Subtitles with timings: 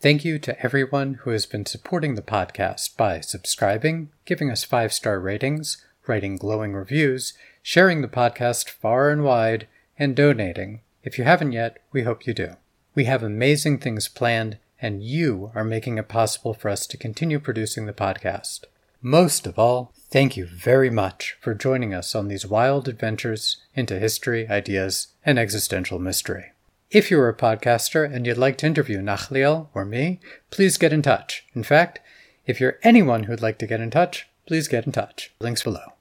[0.00, 4.94] Thank you to everyone who has been supporting the podcast by subscribing, giving us five
[4.94, 9.68] star ratings, writing glowing reviews, sharing the podcast far and wide,
[9.98, 10.80] and donating.
[11.04, 12.56] If you haven't yet, we hope you do.
[12.94, 17.38] We have amazing things planned, and you are making it possible for us to continue
[17.38, 18.64] producing the podcast.
[19.02, 23.98] Most of all, thank you very much for joining us on these wild adventures into
[23.98, 26.52] history, ideas, and existential mystery.
[26.90, 30.18] If you're a podcaster and you'd like to interview Nachliel or me,
[30.50, 31.44] please get in touch.
[31.54, 32.00] In fact,
[32.46, 35.32] if you're anyone who'd like to get in touch, please get in touch.
[35.38, 35.92] Links below.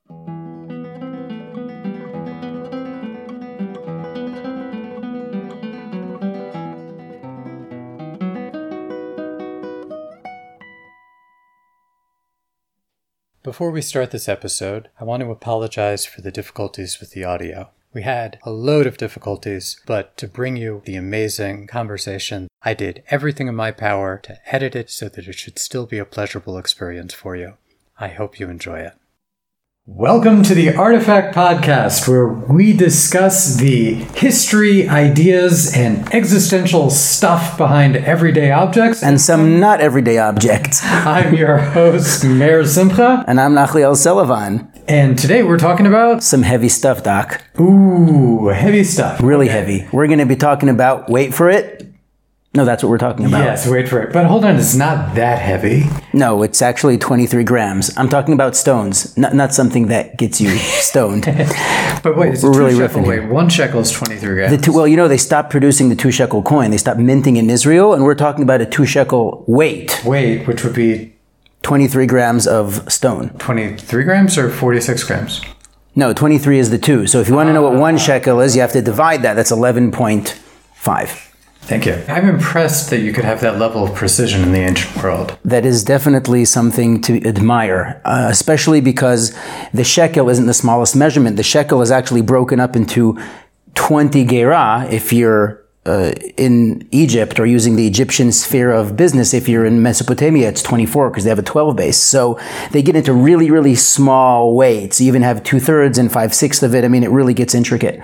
[13.44, 17.70] Before we start this episode, I want to apologize for the difficulties with the audio.
[17.92, 23.02] We had a load of difficulties, but to bring you the amazing conversation, I did
[23.10, 26.60] everything in my power to edit it so that it should still be a pleasurable
[26.60, 27.56] experience for you.
[28.00, 28.94] I hope you enjoy it.
[29.88, 37.96] Welcome to the Artifact Podcast, where we discuss the history, ideas, and existential stuff behind
[37.96, 39.02] everyday objects.
[39.02, 40.82] and some not everyday objects.
[40.84, 44.72] I'm your host, Meir Simchah, And I'm Nachliel Sullivan.
[44.90, 47.44] And today we're talking about, Some heavy stuff, Doc.
[47.60, 49.22] ooh, heavy stuff.
[49.22, 49.88] Really heavy.
[49.94, 51.86] We're going to be talking about, wait for it.
[52.56, 53.44] No, that's what we're talking about.
[53.44, 54.12] Yes, wait for it.
[54.12, 55.84] But hold on, it's not that heavy.
[56.14, 57.96] No, it's actually 23 grams.
[57.96, 61.26] I'm talking about stones, not, not something that gets you stoned.
[62.02, 63.26] But wait, it's a We're two really shekel weight.
[63.28, 64.56] One shekel is 23 grams.
[64.56, 66.72] The two, well, you know, they stopped producing the two shekel coin.
[66.72, 70.64] They stopped minting in Israel, and we're talking about a two shekel weight, weight, which
[70.64, 71.14] would be
[71.64, 73.30] 23 grams of stone.
[73.40, 75.42] 23 grams or 46 grams?
[75.96, 77.08] No, 23 is the two.
[77.08, 79.34] So if you want to know what one shekel is, you have to divide that.
[79.34, 81.26] That's 11.5.
[81.62, 82.02] Thank you.
[82.08, 85.38] I'm impressed that you could have that level of precision in the ancient world.
[85.46, 89.38] That is definitely something to admire, uh, especially because
[89.72, 91.38] the shekel isn't the smallest measurement.
[91.38, 93.20] The shekel is actually broken up into
[93.76, 99.34] 20 gerah if you're uh, in Egypt or using the Egyptian sphere of business.
[99.34, 101.98] If you're in Mesopotamia, it's 24 because they have a 12 base.
[101.98, 102.40] So
[102.72, 105.02] they get into really, really small weights.
[105.02, 106.86] You even have two thirds and five sixths of it.
[106.86, 108.00] I mean, it really gets intricate.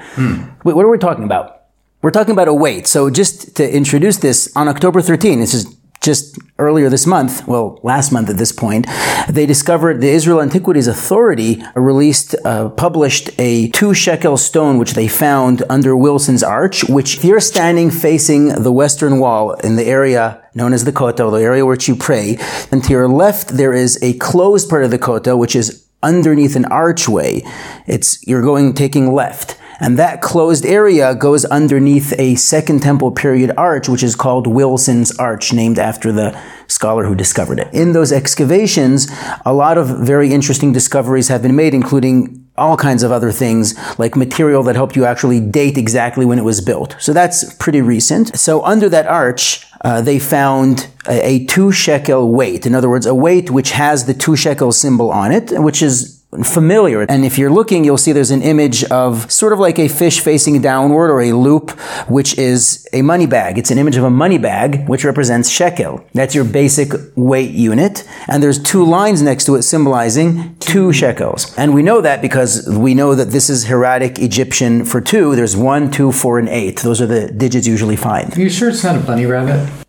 [0.63, 1.63] Wait, what are we talking about?
[2.01, 2.88] We're talking about a weight.
[2.88, 7.79] So just to introduce this, on October 13, this is just earlier this month, well,
[7.83, 8.88] last month at this point,
[9.27, 15.07] they discovered the Israel Antiquities Authority released, uh, published a two shekel stone which they
[15.07, 20.41] found under Wilson's Arch, which if you're standing facing the western wall in the area
[20.53, 22.37] known as the Kotel, the area where you pray,
[22.72, 26.55] and to your left there is a closed part of the Kotel which is underneath
[26.55, 27.41] an archway.
[27.87, 29.57] It's, you're going, taking left.
[29.79, 35.17] And that closed area goes underneath a Second Temple period arch, which is called Wilson's
[35.17, 37.73] Arch, named after the scholar who discovered it.
[37.73, 39.07] In those excavations,
[39.45, 43.75] a lot of very interesting discoveries have been made, including all kinds of other things,
[43.99, 46.95] like material that helped you actually date exactly when it was built.
[46.99, 48.37] So that's pretty recent.
[48.37, 52.65] So under that arch, uh, they found a, a two shekel weight.
[52.65, 56.14] In other words, a weight which has the two shekel symbol on it, which is
[56.44, 57.01] familiar.
[57.01, 60.19] And if you're looking, you'll see there's an image of sort of like a fish
[60.19, 61.72] facing downward or a loop,
[62.09, 63.57] which is a money bag.
[63.57, 66.06] It's an image of a money bag, which represents shekel.
[66.13, 68.07] That's your basic weight unit.
[68.28, 71.53] And there's two lines next to it symbolizing two shekels.
[71.57, 75.35] And we know that because we know that this is Hieratic Egyptian for two.
[75.35, 76.81] There's one, two, four, and eight.
[76.81, 78.35] Those are the digits usually find.
[78.35, 79.84] Are you sure it's not a bunny rabbit?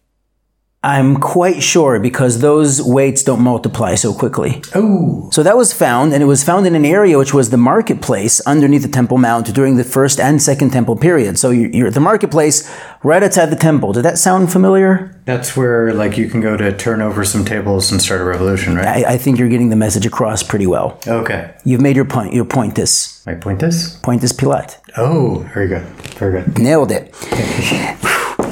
[0.86, 4.62] I'm quite sure because those weights don't multiply so quickly.
[4.72, 7.56] Oh, So that was found, and it was found in an area which was the
[7.56, 11.38] marketplace underneath the Temple Mount during the first and second Temple period.
[11.38, 12.62] So you're you're at the marketplace
[13.02, 13.92] right outside the temple.
[13.92, 15.10] Did that sound familiar?
[15.26, 18.76] that's where like you can go to turn over some tables and start a revolution,
[18.76, 18.86] right?
[19.04, 20.88] I, I think you're getting the message across pretty well.
[21.08, 21.50] Okay.
[21.64, 22.32] You've made your point.
[22.32, 23.98] Your point is My point is?
[24.04, 24.78] point is Pilat.
[24.96, 25.82] Oh, very good.
[26.20, 26.58] Very good.
[26.58, 27.04] Nailed it.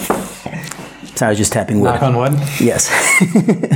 [1.25, 1.91] I was just tapping wood.
[1.91, 2.33] Knock on wood.
[2.61, 2.91] Yes.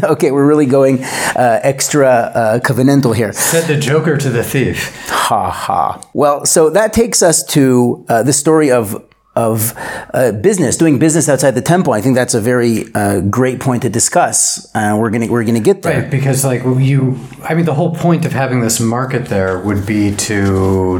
[0.04, 3.32] okay, we're really going uh, extra uh, covenantal here.
[3.32, 5.08] Said the Joker to the thief.
[5.08, 6.00] Ha ha.
[6.12, 9.07] Well, so that takes us to uh, the story of
[9.46, 9.72] of
[10.12, 11.92] uh, business, doing business outside the temple.
[11.92, 14.38] I think that's a very uh, great point to discuss.
[14.74, 16.02] Uh, we're gonna we're gonna get there.
[16.02, 17.18] Right, because like you,
[17.48, 20.38] I mean, the whole point of having this market there would be to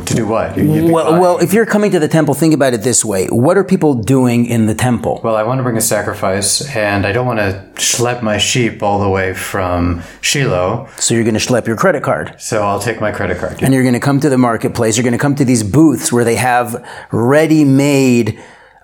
[0.09, 0.57] to do what?
[0.57, 3.65] Well, well, if you're coming to the temple, think about it this way: What are
[3.65, 5.21] people doing in the temple?
[5.25, 8.83] Well, I want to bring a sacrifice, and I don't want to schlep my sheep
[8.83, 12.35] all the way from Shiloh, So you're going to schlep your credit card.
[12.39, 13.63] so I'll take my credit card.
[13.63, 14.97] and you're going to come to the marketplace.
[14.97, 16.69] You're going to come to these booths where they have
[17.13, 18.28] ready-made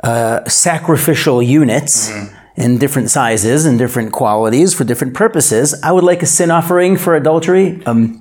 [0.02, 2.10] uh, sacrificial units,
[2.56, 5.74] in different sizes and different qualities for different purposes.
[5.82, 7.82] I would like a sin offering for adultery.
[7.84, 8.20] Um,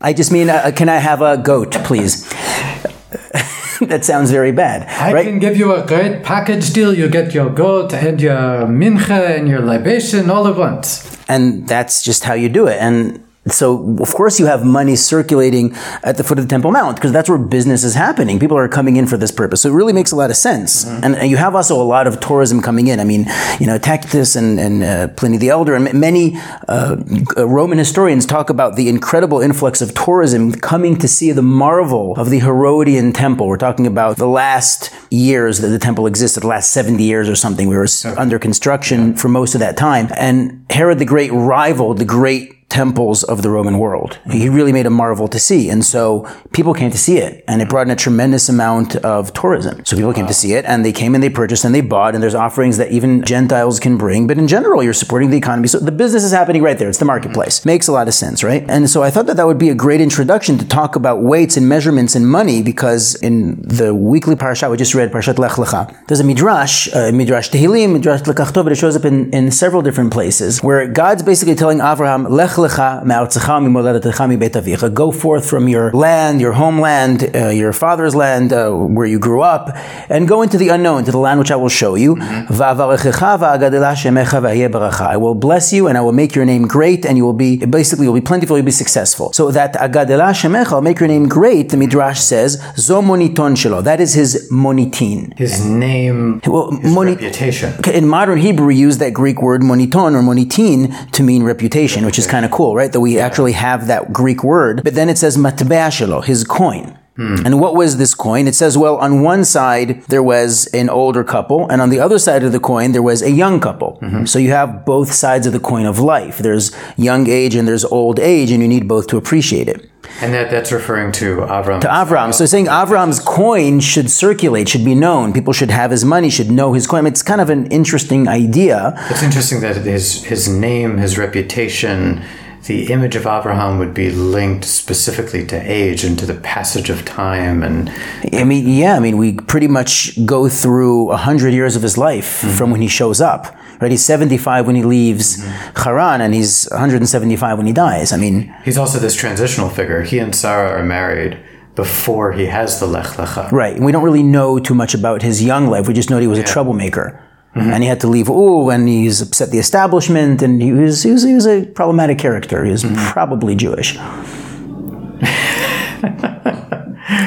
[0.00, 2.24] I just mean, uh, can I have a goat, please?
[3.80, 5.26] that sounds very bad, I right?
[5.26, 6.94] can give you a great package deal.
[6.94, 11.16] You get your goat and your mincha and your libation all at once.
[11.28, 12.78] and that's just how you do it.
[12.80, 13.22] And
[13.52, 17.12] so, of course, you have money circulating at the foot of the Temple Mount because
[17.12, 18.38] that's where business is happening.
[18.38, 19.62] People are coming in for this purpose.
[19.62, 20.86] So it really makes a lot of sense.
[20.86, 23.00] And, and you have also a lot of tourism coming in.
[23.00, 23.26] I mean,
[23.60, 26.36] you know, Tacitus and, and uh, Pliny the Elder and many
[26.68, 26.96] uh,
[27.36, 32.30] Roman historians talk about the incredible influx of tourism coming to see the marvel of
[32.30, 33.48] the Herodian temple.
[33.48, 37.34] We're talking about the last years that the temple existed, the last 70 years or
[37.34, 37.68] something.
[37.68, 40.08] We were s under construction for most of that time.
[40.16, 44.18] And Herod the Great rivaled the great temples of the Roman world.
[44.30, 45.70] He really made a marvel to see.
[45.70, 49.32] And so people came to see it and it brought in a tremendous amount of
[49.32, 49.84] tourism.
[49.86, 52.14] So people came to see it and they came and they purchased and they bought
[52.14, 54.26] and there's offerings that even Gentiles can bring.
[54.26, 55.68] But in general, you're supporting the economy.
[55.68, 56.88] So the business is happening right there.
[56.88, 57.64] It's the marketplace.
[57.64, 58.64] Makes a lot of sense, right?
[58.68, 61.56] And so I thought that that would be a great introduction to talk about weights
[61.56, 66.06] and measurements and money because in the weekly parasha we just read, Parashat Lech Lecha,
[66.06, 70.12] there's a midrash, uh, midrash Tehillim, midrash Lekachtov, it shows up in, in several different
[70.12, 74.92] places where God's basically telling Abraham, Lech Lecha me'artzecha mimoledetecha mibeit avicha.
[74.92, 79.42] Go forth from your land, your homeland, uh, your father's land, uh, where you grew
[79.42, 79.74] up,
[80.08, 82.16] and go into the unknown, to the land which I will show you.
[82.16, 85.06] Va'avarechecha va'agadela shemecha va'yeh baracha.
[85.06, 87.56] I will bless you, and I will make your name great, and you will be,
[87.64, 89.32] basically, you'll be plentiful, you'll be successful.
[89.32, 93.82] So that shemecha, I'll make your name great, the midrash says, zo moniton shelo.
[93.82, 95.36] That is his monitin.
[95.38, 97.72] His name, Well, his moni- reputation.
[97.92, 102.18] In modern Hebrew, we use that Greek word moniton or monitin to mean reputation, which
[102.18, 102.92] is kind of cool, right?
[102.92, 104.82] That we actually have that Greek word.
[104.84, 106.98] But then it says matbea shelo, his coin.
[107.16, 107.44] Hmm.
[107.44, 108.46] And what was this coin?
[108.46, 112.18] It says, well, on one side there was an older couple, and on the other
[112.18, 113.98] side of the coin there was a young couple.
[114.00, 114.26] Mm-hmm.
[114.26, 116.38] So you have both sides of the coin of life.
[116.38, 119.87] There's young age and there's old age, and you need both to appreciate it.
[120.20, 121.80] And that, that's referring to Avram.
[121.80, 122.34] To Avram.
[122.34, 125.32] So saying Avram's coin should circulate, should be known.
[125.32, 127.06] People should have his money, should know his coin.
[127.06, 128.94] It's kind of an interesting idea.
[129.10, 132.22] It's interesting that his his name, his reputation,
[132.66, 137.04] the image of Abraham would be linked specifically to age and to the passage of
[137.04, 137.90] time and
[138.32, 141.96] I mean, yeah, I mean, we pretty much go through a hundred years of his
[141.96, 142.56] life mm-hmm.
[142.56, 143.56] from when he shows up.
[143.80, 143.90] Right?
[143.90, 145.82] He's 75 when he leaves mm-hmm.
[145.82, 148.12] Haran, and he's 175 when he dies.
[148.12, 150.02] I mean, he's also this transitional figure.
[150.02, 151.38] He and Sarah are married
[151.78, 153.52] before he has the Lech Lecha.
[153.52, 153.76] right.
[153.76, 155.86] And we don't really know too much about his young life.
[155.86, 157.22] We just know he was a troublemaker.
[157.54, 157.70] Mm-hmm.
[157.70, 161.12] And he had to leave Ooh, and he's upset the establishment, and he was, he
[161.12, 162.64] was, he was a problematic character.
[162.64, 163.12] He was mm-hmm.
[163.12, 163.96] probably Jewish.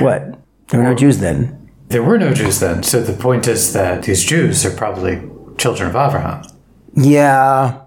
[0.02, 0.38] what?
[0.68, 1.72] There were no Jews then.
[1.88, 5.22] There were no Jews then, so the point is that these Jews are probably
[5.58, 6.44] children of Abraham.
[6.96, 7.82] Yeah.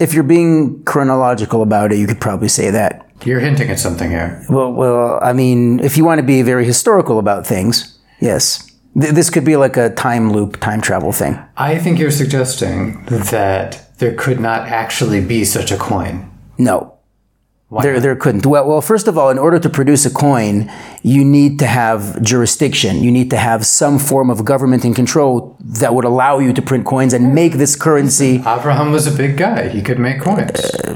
[0.00, 3.08] If you're being chronological about it, you could probably say that.
[3.24, 4.44] You're hinting at something here.
[4.50, 8.70] Well, well, I mean, if you want to be very historical about things, yes.
[9.00, 11.38] Th- this could be like a time loop, time travel thing.
[11.56, 16.30] I think you're suggesting that there could not actually be such a coin.
[16.58, 16.93] No.
[17.74, 18.02] Why There, not?
[18.02, 18.46] there couldn't.
[18.46, 20.70] Well, well, first of all, in order to produce a coin,
[21.02, 23.02] you need to have jurisdiction.
[23.02, 26.62] You need to have some form of government and control that would allow you to
[26.62, 28.36] print coins and make this currency.
[28.46, 29.68] Abraham was a big guy.
[29.68, 30.60] He could make coins.
[30.64, 30.94] Uh,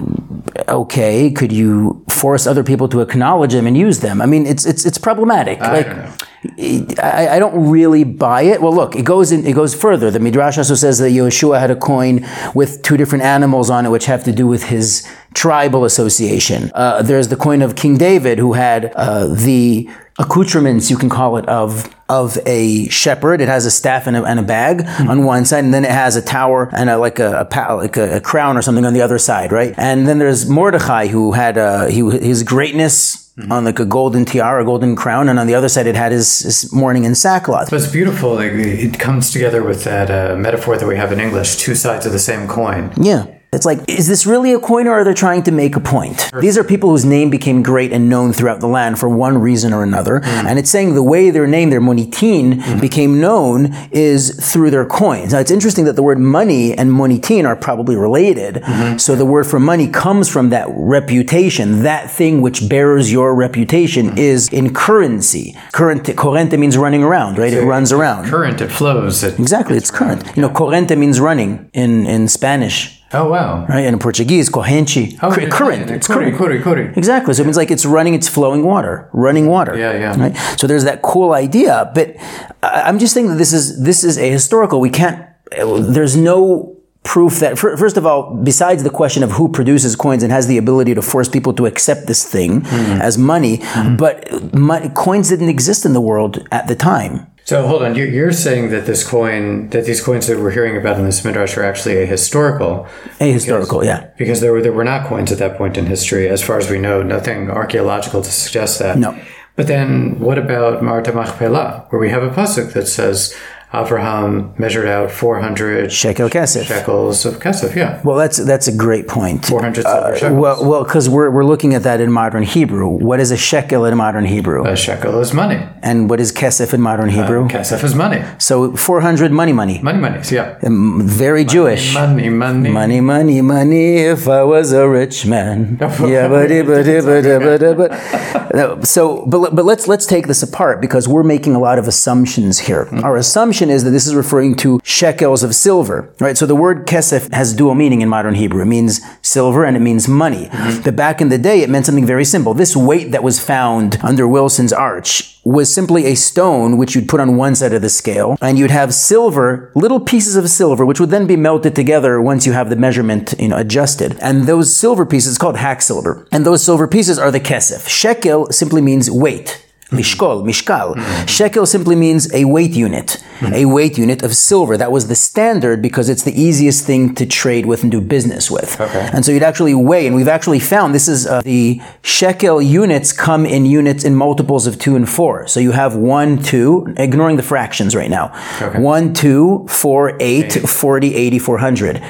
[0.69, 4.21] Okay, could you force other people to acknowledge them and use them?
[4.21, 5.61] I mean, it's it's it's problematic.
[5.61, 6.99] I like, don't.
[7.00, 8.62] I, I don't really buy it.
[8.62, 10.11] Well, look, it goes in, it goes further.
[10.11, 12.25] The Midrash also says that Yeshua had a coin
[12.55, 16.71] with two different animals on it, which have to do with his tribal association.
[16.75, 19.88] Uh, there's the coin of King David, who had uh, the
[20.19, 23.41] accoutrements, you can call it, of of a shepherd.
[23.41, 25.91] It has a staff and a, and a bag on one side, and then it
[25.91, 28.85] has a tower and a, like a, a pa- like a, a crown or something
[28.85, 29.75] on the other side, right?
[29.77, 34.62] And then there's Mordechai, who had uh, he, his greatness on like a golden tiara,
[34.62, 37.71] a golden crown, and on the other side it had his, his mourning in sackcloth.
[37.71, 38.35] But it's beautiful.
[38.35, 42.05] Like, it comes together with that uh, metaphor that we have in English two sides
[42.05, 42.93] of the same coin.
[43.00, 43.27] Yeah.
[43.50, 46.31] It's like, is this really a coin or are they trying to make a point?
[46.38, 49.73] These are people whose name became great and known throughout the land for one reason
[49.73, 50.21] or another.
[50.21, 50.45] Mm.
[50.45, 52.81] And it's saying the way their name, their monitin, mm.
[52.81, 55.33] became known is through their coins.
[55.33, 58.57] Now, it's interesting that the word money and monitin are probably related.
[58.57, 58.99] Mm-hmm.
[58.99, 61.85] So the word for money comes from that reputation.
[61.85, 64.19] That thing which bears your reputation mm.
[64.19, 65.57] is in currency.
[65.73, 67.55] Current, corrente means running around, right?
[67.55, 68.26] It runs around.
[68.26, 69.25] Current, it flows.
[69.25, 70.37] It, Exactly, it's current.
[70.37, 73.67] You know, corrente means running in, in Spanish oh, wow.
[73.67, 73.81] right?
[73.81, 75.91] And in Portuguese, corrente, Oh, Cur- current.
[75.91, 76.37] It's current.
[76.37, 76.93] curry, curry.
[76.97, 77.35] Exactly.
[77.35, 79.77] So it means like it's running, it's flowing water, running water.
[79.77, 80.21] Yeah, yeah.
[80.21, 80.37] Right.
[80.59, 82.17] So there's that cool idea, but
[82.62, 84.81] I'm just saying that this is this is a historical.
[84.81, 85.25] We can't.
[85.57, 90.31] There's no proof that, first of all, besides the question of who produces coins and
[90.31, 93.00] has the ability to force people to accept this thing mm-hmm.
[93.00, 93.97] as money, mm-hmm.
[93.97, 97.27] but mo- coins didn't exist in the world at the time.
[97.49, 100.76] So hold on, you're, you're saying that this coin, that these coins that we're hearing
[100.76, 102.87] about in this midrash are actually ahistorical,
[103.21, 104.11] Ahistorical, yeah.
[104.19, 106.69] because there were there were not coins at that point in history, as far as
[106.69, 108.99] we know, nothing archaeological to suggest that.
[108.99, 109.19] No.
[109.57, 113.35] But then, what about Me'arat Machpelah, where we have a pasuk that says
[113.75, 116.64] Abraham measured out 400 Shekel kesef.
[116.64, 117.75] shekels of kesef?
[117.76, 119.44] Yeah, Well, that's that's a great point.
[119.44, 120.40] 400 silver uh, shekels.
[120.40, 122.88] Well, well, because we're, we're looking at that in modern Hebrew.
[122.88, 124.64] What is a shekel in modern Hebrew?
[124.64, 125.60] a shekel is money.
[125.82, 127.46] and what is kesef in modern uh, Hebrew?
[127.48, 128.25] Kesef is money.
[128.38, 129.82] so 400 money, money.
[129.82, 130.22] Money, money.
[130.22, 130.58] So yeah.
[130.64, 131.92] Um, very Jewish.
[131.92, 132.70] Money, money.
[132.70, 135.76] Money, money, money, if I was a rich man.
[135.80, 138.48] yeah, but, but, but, but, but.
[138.85, 142.59] So, but, but let's, let's take this apart because we're making a lot of assumptions
[142.59, 142.87] here.
[142.87, 143.05] Hmm.
[143.05, 146.37] Our assumption is that this is referring to shekels of silver, right?
[146.37, 148.62] So the word kesef has dual meaning in modern Hebrew.
[148.62, 150.49] It means silver and it means money.
[150.50, 150.83] Hmm.
[150.83, 152.55] But back in the day, it meant something very simple.
[152.55, 157.21] This weight that was found under Wilson's arch was simply a stone which you'd put
[157.21, 161.00] on one side of the scale and you'd have silver, little pieces of silver, which
[161.00, 164.19] would then be melted together once you have the measurement, you know, adjusted.
[164.21, 166.26] And those silver pieces called hack silver.
[166.31, 167.88] And those silver pieces are the kesef.
[167.88, 169.64] Shekel simply means weight.
[169.90, 170.95] Mishkol, mishkal.
[171.26, 174.76] Shekel simply means a weight unit, a weight unit of silver.
[174.76, 178.50] That was the standard because it's the easiest thing to trade with and do business
[178.50, 178.78] with.
[178.78, 179.09] Okay.
[179.14, 183.14] And so you'd actually weigh, and we've actually found this is uh, the shekel units
[183.14, 185.47] come in units in multiples of two and four.
[185.47, 188.35] So you have one, two, ignoring the fractions right now.
[188.61, 188.78] Okay.
[188.78, 192.02] One, two, four, eight, 40, 80, 400.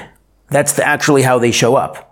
[0.50, 2.07] That's the, actually how they show up.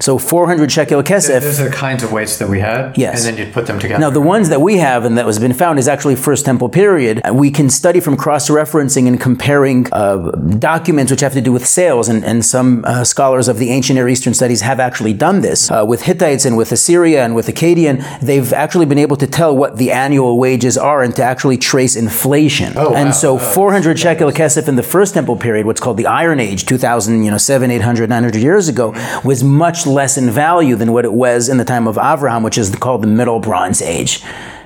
[0.00, 1.40] So 400 shekel kesef.
[1.40, 2.96] Those are the kinds of weights that we had.
[2.98, 3.26] Yes.
[3.26, 3.98] And then you'd put them together.
[3.98, 6.68] Now, the ones that we have and that has been found is actually First Temple
[6.68, 7.22] period.
[7.24, 11.64] Uh, We can study from cross-referencing and comparing uh, documents which have to do with
[11.66, 15.40] sales, and, and some uh, scholars of the ancient Near Eastern studies have actually done
[15.40, 17.96] this uh, with Hittites and with Assyria and with Akkadian.
[18.20, 21.96] They've actually been able to tell what the annual wages are and to actually trace
[21.96, 22.74] inflation.
[22.76, 22.96] Oh, wow.
[22.96, 26.66] And so, 400 shekel kesef in the First Temple period, what's called the Iron Age,
[26.66, 28.92] 2,000, you know, 7, 800, 900 years ago,
[29.24, 32.58] was much less in value than what it was in the time of Avraham, which
[32.58, 34.22] is called the Middle Bronze Age.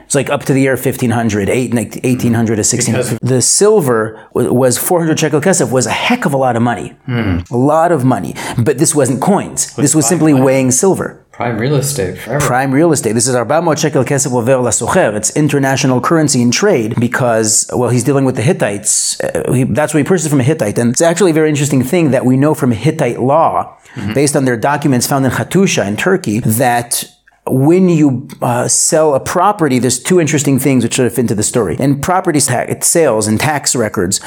[0.06, 3.20] It's like up to the year 1500, eight- 1800 to 1600.
[3.22, 6.96] The silver was 400 shekel kesef was a heck of a lot of money.
[7.06, 8.34] A lot of money.
[8.58, 9.72] But this wasn't coins.
[9.76, 11.19] This was simply weighing silver.
[11.40, 12.46] Prime real estate forever.
[12.46, 13.12] Prime real estate.
[13.12, 15.16] This is Arbamot shekel kesef over lasocher.
[15.16, 19.18] It's international currency in trade because, well, he's dealing with the Hittites.
[19.22, 20.76] Uh, he, that's what he purchased from a Hittite.
[20.76, 23.74] And it's actually a very interesting thing that we know from Hittite law,
[24.14, 27.10] based on their documents found in Hattusha in Turkey, that
[27.50, 31.34] when you uh, sell a property, there's two interesting things which sort of fit into
[31.34, 31.76] the story.
[31.78, 34.18] In property tax, sales and tax records,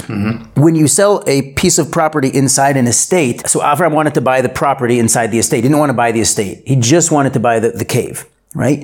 [0.55, 4.41] when you sell a piece of property inside an estate, so Avram wanted to buy
[4.41, 5.57] the property inside the estate.
[5.57, 6.63] He didn't want to buy the estate.
[6.65, 8.83] He just wanted to buy the, the cave, right?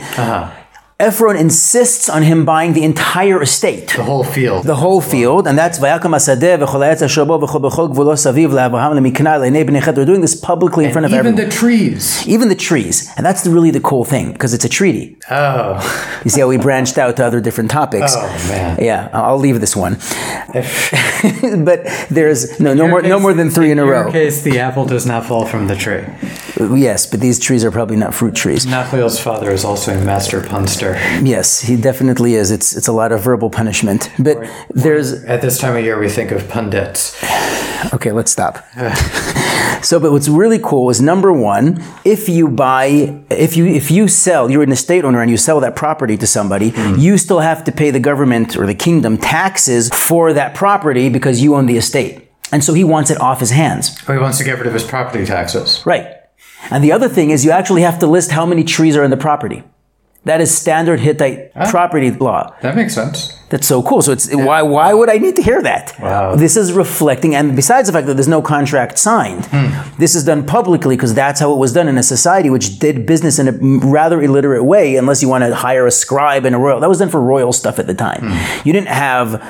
[1.01, 3.93] Ephron insists on him buying the entire estate.
[3.95, 4.65] The whole field.
[4.65, 8.99] The whole field, and that's Vayakam Asadeh v'chol ha'etz asher bo v'chol gvulo saviv la'Avraham
[8.99, 9.95] le'mikna le'nei b'nei chet.
[9.95, 11.39] They're doing this publicly in front of Even everyone.
[11.39, 12.27] Even the trees.
[12.27, 13.09] Even the trees.
[13.15, 15.17] And that's the, really the cool thing, because it's a treaty.
[15.31, 15.79] Oh.
[16.25, 18.13] You see how we branched out to other different topics.
[18.17, 18.77] Oh, man.
[18.81, 19.93] Yeah, I'll leave this one.
[20.53, 24.11] but there's no no more no more than three in a your row.
[24.11, 26.03] case, the apple does not fall from the tree.
[26.57, 28.65] Yes, but these trees are probably not fruit trees.
[28.65, 30.93] Nachliel's father is also a master punster.
[31.21, 32.51] Yes, he definitely is.
[32.51, 34.09] It's it's a lot of verbal punishment.
[34.19, 34.37] But
[34.69, 37.15] there's At this time of year, we think of pundits.
[37.93, 38.65] Okay, let's stop.
[39.81, 44.07] so, but what's really cool is number one, if you buy, if you if you
[44.07, 46.99] sell, you're an estate owner and you sell that property to somebody, mm-hmm.
[46.99, 51.41] you still have to pay the government or the kingdom taxes for that property because
[51.41, 52.29] you own the estate.
[52.51, 53.95] And so he wants it off his hands.
[54.07, 55.85] Oh, he wants to get rid of his property taxes.
[55.85, 56.18] Right.
[56.71, 59.11] And the other thing is you actually have to list how many trees are in
[59.11, 59.63] the property.
[60.25, 61.71] That is standard Hittite ah.
[61.71, 62.53] property law.
[62.61, 63.35] That makes sense.
[63.49, 64.01] That's so cool.
[64.01, 65.95] So it's why why would I need to hear that?
[65.99, 66.35] Wow.
[66.35, 69.97] This is reflecting, and besides the fact that there's no contract signed, hmm.
[69.97, 73.07] this is done publicly because that's how it was done in a society which did
[73.07, 73.53] business in a
[73.87, 74.97] rather illiterate way.
[74.97, 77.53] Unless you want to hire a scribe and a royal, that was done for royal
[77.53, 78.21] stuff at the time.
[78.21, 78.67] Hmm.
[78.67, 79.41] You didn't have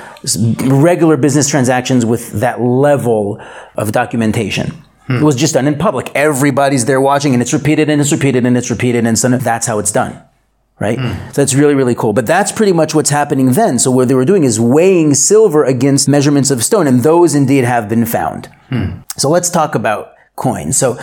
[0.65, 3.41] regular business transactions with that level
[3.75, 4.71] of documentation.
[5.17, 6.11] It was just done in public.
[6.15, 9.65] Everybody's there watching, and it's repeated and it's repeated and it's repeated, and so that's
[9.67, 10.21] how it's done
[10.79, 10.97] right?
[10.97, 11.31] Hmm.
[11.31, 12.13] So that's really, really cool.
[12.13, 13.79] But that's pretty much what's happening then.
[13.79, 17.65] So what they were doing is weighing silver against measurements of stone, and those indeed
[17.65, 18.47] have been found.
[18.69, 19.01] Hmm.
[19.17, 20.77] So let's talk about coins.
[20.77, 20.97] So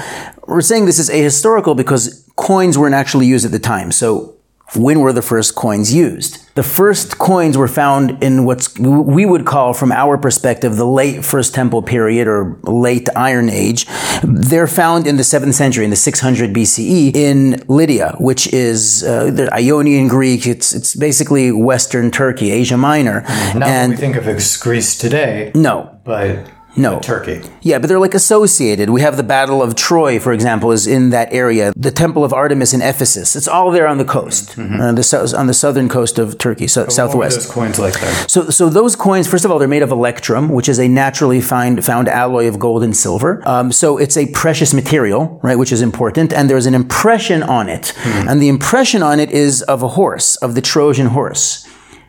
[0.47, 3.93] we're saying this is ahistorical because coins weren't actually used at the time.
[3.93, 4.36] So
[4.75, 6.43] when were the first coins used?
[6.57, 11.25] The first coins were found in what we would call, from our perspective, the late
[11.25, 13.87] First Temple period or late Iron Age.
[14.25, 19.31] They're found in the 7th century, in the 600 BCE, in Lydia, which is uh,
[19.31, 20.47] the Ionian Greek.
[20.47, 23.21] It's it's basically Western Turkey, Asia Minor.
[23.55, 25.53] Not and we think of as Greece today.
[25.55, 27.01] No, but no.
[27.01, 27.43] Turkey.
[27.63, 28.91] Yeah, but they're like associated.
[28.91, 31.73] We have the Battle of Troy, for example, is in that area.
[31.77, 33.37] The Temple of Artemis in Ephesus.
[33.37, 34.81] It's all there on the coast, mm-hmm.
[34.81, 37.37] on, the, on the southern coast of Turkey, so, southwest.
[37.37, 38.31] those coins like that?
[38.31, 41.41] So, so those coins, first of all, they're made of electrum, which is a naturally
[41.41, 43.43] find, found alloy of gold and silver.
[43.47, 46.33] Um, so it's a precious material, right, which is important.
[46.33, 47.95] And there's an impression on it.
[47.97, 48.29] Mm-hmm.
[48.29, 51.67] And the impression on it is of a horse, of the Trojan horse,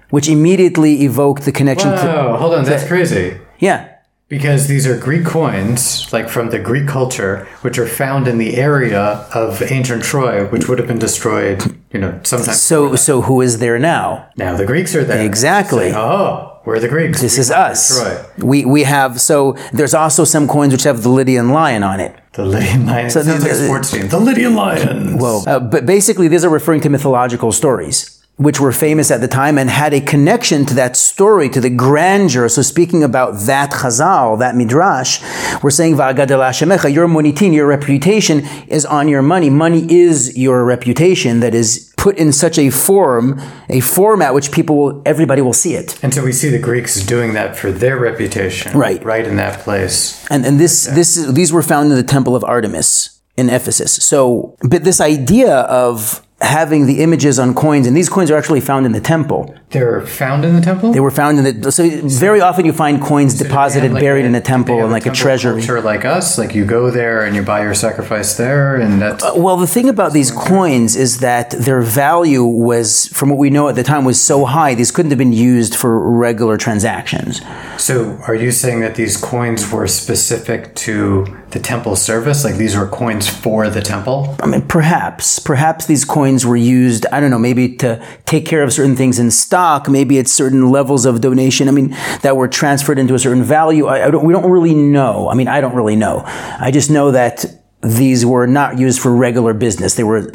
[0.10, 2.38] which immediately evoked the connection Whoa, to.
[2.38, 3.40] hold on, that's crazy.
[3.60, 3.97] Yeah.
[4.30, 8.58] Because these are Greek coins, like from the Greek culture, which are found in the
[8.58, 12.56] area of ancient Troy, which would have been destroyed, you know, sometime.
[12.56, 14.30] So, so who is there now?
[14.36, 15.26] Now the Greeks are there.
[15.26, 15.94] Exactly.
[15.94, 17.22] Oh, we're the Greeks.
[17.22, 17.98] This we is us.
[17.98, 18.26] Troy.
[18.46, 22.14] We we have so there's also some coins which have the Lydian lion on it.
[22.34, 23.10] The Lydian lion.
[23.10, 24.10] So sounds the, like sports team.
[24.10, 25.22] The Lydian lions.
[25.22, 29.28] Well, uh, but basically these are referring to mythological stories which were famous at the
[29.28, 32.48] time and had a connection to that story, to the grandeur.
[32.48, 35.22] So speaking about that chazal, that midrash,
[35.64, 39.50] we're saying, Shemecha, your monitin, your reputation is on your money.
[39.50, 44.78] Money is your reputation that is put in such a form, a format which people
[44.78, 46.02] will, everybody will see it.
[46.04, 48.78] And so we see the Greeks doing that for their reputation.
[48.78, 49.04] Right.
[49.04, 50.24] Right in that place.
[50.30, 53.94] And, and this, this, these were found in the temple of Artemis in Ephesus.
[53.96, 58.62] So, but this idea of having the images on coins, and these coins are actually
[58.62, 59.56] found in the temple.
[59.72, 60.92] They're found in the temple.
[60.92, 61.72] They were found in the.
[61.72, 64.92] So very often you find coins so deposited, like buried a, in a temple, and
[64.92, 65.62] like a, a treasury.
[65.62, 69.24] Culture like us, like you go there and you buy your sacrifice there, and that's.
[69.24, 73.50] Uh, well, the thing about these coins is that their value was, from what we
[73.50, 77.42] know at the time, was so high these couldn't have been used for regular transactions.
[77.78, 82.44] So, are you saying that these coins were specific to the temple service?
[82.44, 84.36] Like these were coins for the temple?
[84.40, 88.46] I mean, perhaps, perhaps these coins coins were used, I don't know, maybe to take
[88.46, 92.36] care of certain things in stock, maybe at certain levels of donation, I mean, that
[92.36, 93.86] were transferred into a certain value.
[93.86, 95.30] I, I don't, we don't really know.
[95.30, 96.24] I mean, I don't really know.
[96.26, 97.46] I just know that
[97.82, 99.96] these were not used for regular business.
[99.96, 100.30] They were,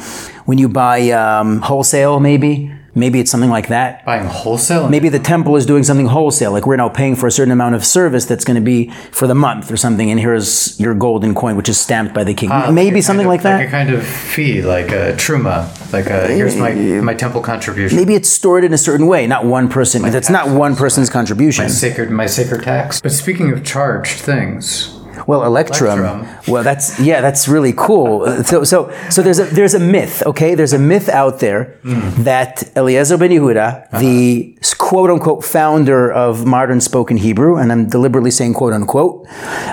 [0.45, 4.05] when you buy um, wholesale, maybe, Maybe it's something like that.
[4.05, 4.87] Buying wholesale?
[4.87, 6.51] Maybe the temple is doing something wholesale.
[6.51, 9.27] Like we're now paying for a certain amount of service that's going to be for
[9.27, 10.11] the month or something.
[10.11, 12.51] And here's your golden coin, which is stamped by the king.
[12.51, 13.57] Ah, Maybe like something of, like that.
[13.57, 15.69] Like a kind of fee, like a truma.
[15.91, 17.97] Like a, here's my, my temple contribution.
[17.97, 19.25] Maybe it's stored in a certain way.
[19.25, 20.03] Not one person.
[20.03, 21.65] My that's not one person's contribution.
[21.65, 23.01] My sacred, my sacred tax.
[23.01, 25.99] But speaking of charged things, well, electrum.
[25.99, 26.53] electrum.
[26.53, 28.43] Well, that's yeah, that's really cool.
[28.43, 30.23] So, so, so there's a there's a myth.
[30.25, 32.23] Okay, there's a myth out there mm.
[32.23, 33.99] that Eliezer ben Yehuda, uh-huh.
[33.99, 39.25] the quote unquote founder of modern spoken Hebrew, and I'm deliberately saying quote unquote,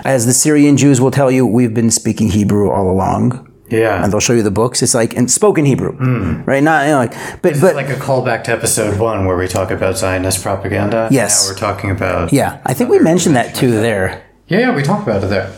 [0.04, 3.46] as the Syrian Jews will tell you, we've been speaking Hebrew all along.
[3.68, 4.82] Yeah, and they'll show you the books.
[4.82, 6.46] It's like in spoken Hebrew, mm.
[6.46, 6.62] right?
[6.62, 9.46] Not you know, like, but this but like a callback to episode one where we
[9.46, 11.08] talk about Zionist propaganda.
[11.10, 12.32] Yes, now we're talking about.
[12.32, 14.24] Yeah, I think we mentioned that too there.
[14.50, 15.54] Yeah, yeah, we talked about it there.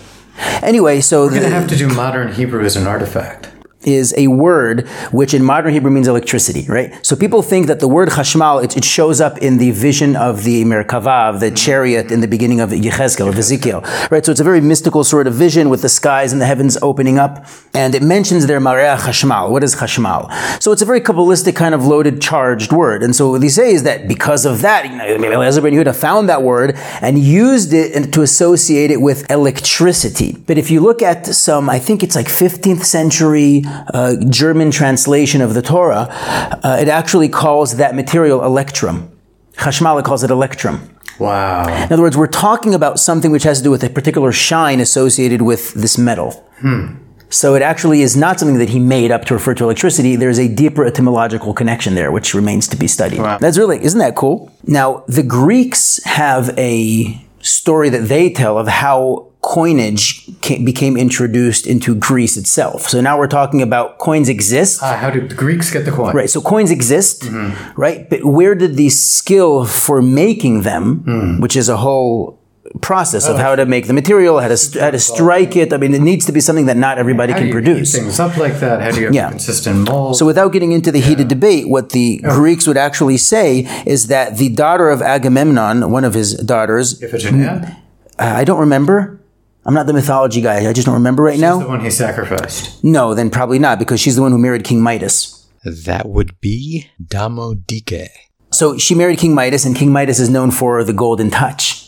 [0.62, 3.48] Anyway, so we're going to have to do modern Hebrew as an artifact
[3.87, 7.05] is a word which in modern Hebrew means electricity, right?
[7.05, 10.45] So people think that the word chashmal, it, it shows up in the vision of
[10.45, 14.25] the Merkava, the chariot in the beginning of Yechezkel, of Ezekiel, right?
[14.25, 17.18] So it's a very mystical sort of vision with the skies and the heavens opening
[17.18, 17.47] up.
[17.75, 19.51] And it mentions there Maria chashmal.
[19.51, 20.31] What is chashmal?
[20.62, 23.03] So it's a very Kabbalistic kind of loaded, charged word.
[23.03, 26.29] And so what they say is that because of that, you know, ben Yehuda found
[26.29, 30.33] that word and used it to associate it with electricity.
[30.47, 33.62] But if you look at some, I think it's like 15th century
[33.94, 39.11] uh, German translation of the Torah, uh, it actually calls that material electrum.
[39.54, 40.88] Chashmal calls it electrum.
[41.18, 41.68] Wow.
[41.68, 44.80] In other words, we're talking about something which has to do with a particular shine
[44.80, 46.32] associated with this metal.
[46.61, 46.96] Hmm.
[47.28, 50.16] So it actually is not something that he made up to refer to electricity.
[50.16, 53.20] There's a deeper etymological connection there, which remains to be studied.
[53.20, 53.38] Wow.
[53.38, 54.52] That's really, isn't that cool?
[54.66, 61.66] Now, the Greeks have a story that they tell of how coinage came, became introduced
[61.66, 62.88] into Greece itself.
[62.88, 64.83] So now we're talking about coins exist.
[64.83, 66.14] Uh, how did the Greeks get the coin?
[66.14, 66.31] Right.
[66.31, 67.81] So coins exist, mm-hmm.
[67.81, 68.09] right?
[68.09, 71.40] But where did the skill for making them, mm.
[71.40, 72.41] which is a whole
[72.80, 75.72] process of how to make the material, how to how to strike it.
[75.72, 77.94] I mean, it needs to be something that not everybody can produce.
[77.94, 78.80] things up like that?
[78.80, 79.30] How do you have yeah.
[79.30, 80.16] consistent mold?
[80.16, 81.06] So, without getting into the yeah.
[81.06, 82.35] heated debate, what the oh.
[82.35, 87.76] Greeks would actually say is that the daughter of Agamemnon, one of his daughters, Iphigenia,
[88.18, 89.20] uh, I don't remember.
[89.64, 90.68] I'm not the mythology guy.
[90.68, 91.58] I just don't remember right she's now.
[91.58, 92.82] the one he sacrificed.
[92.82, 95.46] No, then probably not because she's the one who married King Midas.
[95.64, 98.08] That would be Damodike.
[98.50, 101.82] So she married King Midas, and King Midas is known for the golden touch.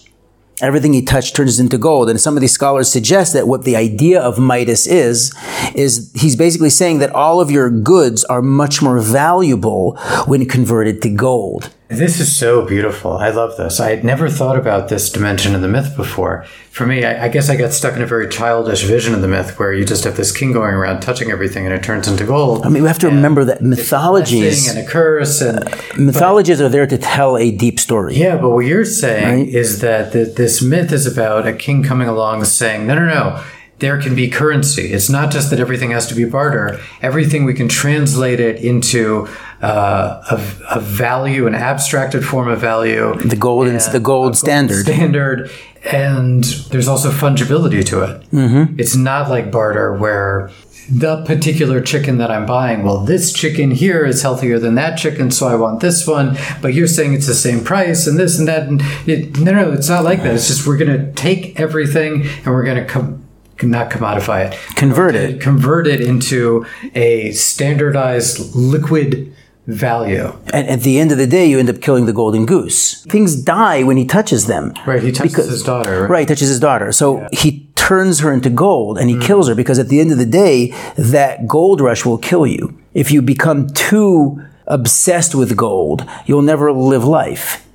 [0.60, 2.08] Everything he touched turns into gold.
[2.08, 5.34] And some of these scholars suggest that what the idea of Midas is,
[5.74, 11.02] is he's basically saying that all of your goods are much more valuable when converted
[11.02, 11.70] to gold.
[11.96, 13.18] This is so beautiful.
[13.18, 13.78] I love this.
[13.78, 16.44] I had never thought about this dimension of the myth before.
[16.70, 19.28] For me, I, I, guess I got stuck in a very childish vision of the
[19.28, 22.24] myth where you just have this king going around touching everything and it turns into
[22.24, 22.66] gold.
[22.66, 25.64] I mean, we have to remember that mythologies and a curse and
[25.96, 28.16] mythologies but, are there to tell a deep story.
[28.16, 29.48] Yeah, but what you're saying right?
[29.48, 33.44] is that the, this myth is about a king coming along saying, "No, no, no
[33.78, 34.92] there can be currency.
[34.92, 36.80] It's not just that everything has to be barter.
[37.02, 39.28] Everything we can translate it into
[39.64, 43.14] uh, a, a, value, an abstracted form of value.
[43.14, 44.84] The gold, and, the gold standard.
[44.84, 45.50] Standard,
[45.90, 48.30] and there's also fungibility to it.
[48.30, 48.78] Mm-hmm.
[48.78, 50.50] It's not like barter where
[50.90, 55.30] the particular chicken that I'm buying, well, this chicken here is healthier than that chicken,
[55.30, 56.36] so I want this one.
[56.60, 58.68] But you're saying it's the same price and this and that.
[58.68, 60.34] And it, no, no, it's not like that.
[60.34, 63.22] It's just we're going to take everything and we're going to come
[63.62, 69.34] not commodify it, convert it, convert it into a standardized liquid
[69.66, 70.36] value.
[70.52, 73.02] And at the end of the day, you end up killing the golden goose.
[73.04, 74.74] Things die when he touches them.
[74.86, 76.02] Right, he touches because, his daughter.
[76.02, 76.10] Right?
[76.10, 76.92] right, touches his daughter.
[76.92, 77.28] So yeah.
[77.32, 79.22] he turns her into gold and he mm.
[79.22, 82.78] kills her because at the end of the day, that gold rush will kill you.
[82.92, 87.66] If you become too obsessed with gold, you'll never live life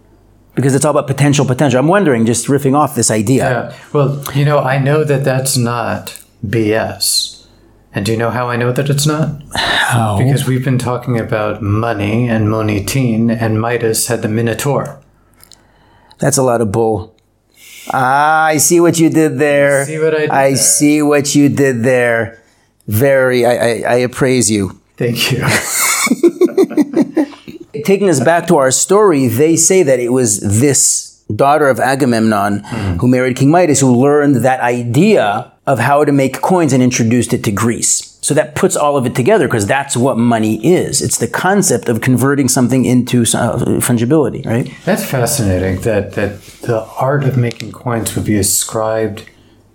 [0.56, 1.80] because it's all about potential, potential.
[1.80, 3.49] I'm wondering, just riffing off this idea.
[3.49, 3.78] Yeah.
[3.93, 7.38] Well, you know, I know that that's not BS.
[7.93, 9.41] And do you know how I know that it's not?
[9.56, 10.17] How?
[10.17, 15.02] Because we've been talking about money and Monitin, and Midas had the Minotaur.
[16.19, 17.15] That's a lot of bull.
[17.91, 19.86] Ah, I see what you did there.
[19.86, 20.58] See what I did I there.
[20.58, 22.43] see what you did there.
[22.88, 24.80] Very, I, I, I appraise you.
[24.97, 25.43] Thank you.
[27.89, 32.62] taking us back to our story, they say that it was this daughter of Agamemnon
[32.62, 32.97] mm-hmm.
[32.97, 37.32] who married King Midas who learned that idea of how to make coins and introduced
[37.32, 38.17] it to Greece.
[38.21, 40.99] So that puts all of it together because that's what money is.
[40.99, 44.73] It's the concept of converting something into uh, fungibility, right?
[44.84, 49.29] That's fascinating that, that the art of making coins would be ascribed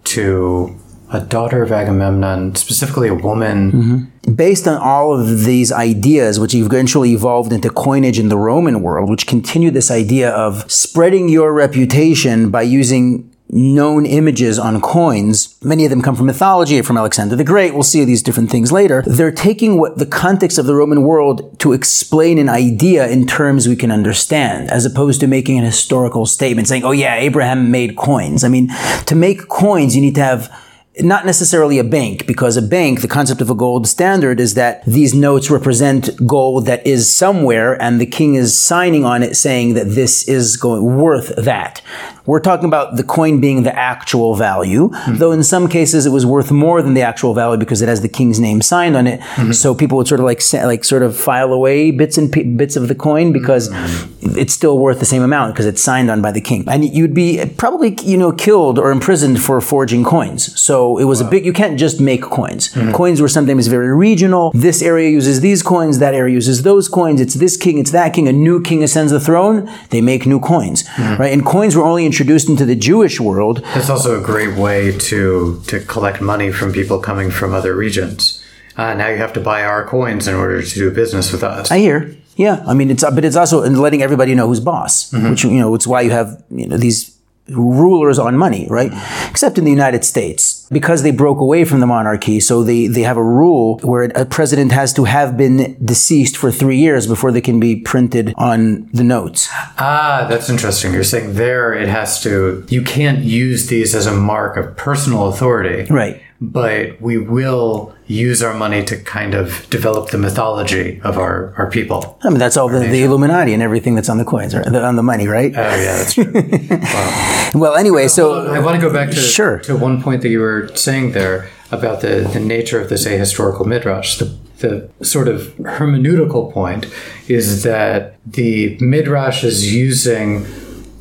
[0.05, 0.77] to
[1.13, 3.73] a daughter of Agamemnon, specifically a woman.
[3.73, 4.35] Mm-hmm.
[4.35, 9.09] Based on all of these ideas, which eventually evolved into coinage in the Roman world,
[9.09, 15.57] which continued this idea of spreading your reputation by using known images on coins.
[15.63, 17.73] Many of them come from mythology, from Alexander the Great.
[17.73, 19.03] We'll see these different things later.
[19.07, 23.69] They're taking what the context of the Roman world to explain an idea in terms
[23.69, 27.97] we can understand, as opposed to making an historical statement saying, oh yeah, Abraham made
[27.97, 28.43] coins.
[28.43, 28.69] I mean,
[29.07, 30.64] to make coins, you need to have
[31.01, 34.85] not necessarily a bank, because a bank, the concept of a gold standard is that
[34.85, 39.75] these notes represent gold that is somewhere and the king is signing on it saying
[39.75, 41.83] that this is going worth that.
[42.27, 45.17] We're talking about the coin being the actual value, mm-hmm.
[45.17, 48.01] though in some cases it was worth more than the actual value because it has
[48.01, 49.21] the king's name signed on it.
[49.21, 49.53] Mm-hmm.
[49.53, 52.77] So people would sort of like like sort of file away bits and p- bits
[52.77, 54.39] of the coin because mm-hmm.
[54.39, 56.65] it's still worth the same amount because it's signed on by the king.
[56.67, 60.59] And you'd be probably you know killed or imprisoned for forging coins.
[60.59, 61.29] So it was wow.
[61.29, 61.43] a big.
[61.49, 62.65] You can't just make coins.
[62.73, 62.93] Mm-hmm.
[63.01, 64.45] Coins were sometimes very regional.
[64.67, 65.95] This area uses these coins.
[66.05, 67.21] That area uses those coins.
[67.25, 67.77] It's this king.
[67.83, 68.27] It's that king.
[68.29, 69.57] A new king ascends the throne.
[69.91, 71.21] They make new coins, mm-hmm.
[71.21, 71.33] right?
[71.33, 73.57] And coins were only introduced into the Jewish world.
[73.79, 74.79] It's also a great way
[75.11, 78.43] to to collect money from people coming from other regions.
[78.77, 81.71] Uh, now you have to buy our coins in order to do business with us.
[81.71, 82.17] I hear.
[82.37, 85.31] Yeah, I mean, it's but it's also letting everybody know who's boss, mm-hmm.
[85.31, 87.14] which you know, it's why you have you know these
[87.49, 88.91] rulers on money, right?
[89.29, 92.41] Except in the United States, because they broke away from the monarchy.
[92.41, 96.51] So they, they have a rule where a president has to have been deceased for
[96.51, 99.49] three years before they can be printed on the notes.
[99.79, 100.93] Ah, that's interesting.
[100.93, 105.29] You're saying there it has to, you can't use these as a mark of personal
[105.29, 105.87] authority.
[105.93, 111.55] Right but we will use our money to kind of develop the mythology of our,
[111.57, 112.19] our people.
[112.23, 114.67] I mean, that's all the, the, Illuminati and everything that's on the coins, right?
[114.67, 115.53] On the money, right?
[115.55, 116.33] Oh, yeah, that's true.
[116.71, 117.51] wow.
[117.55, 118.47] Well, anyway, so.
[118.47, 119.59] I want to go back to, sure.
[119.61, 123.67] to one point that you were saying there about the, the nature of this ahistorical
[123.67, 124.19] midrash.
[124.19, 126.87] The, the sort of hermeneutical point
[127.29, 130.47] is that the midrash is using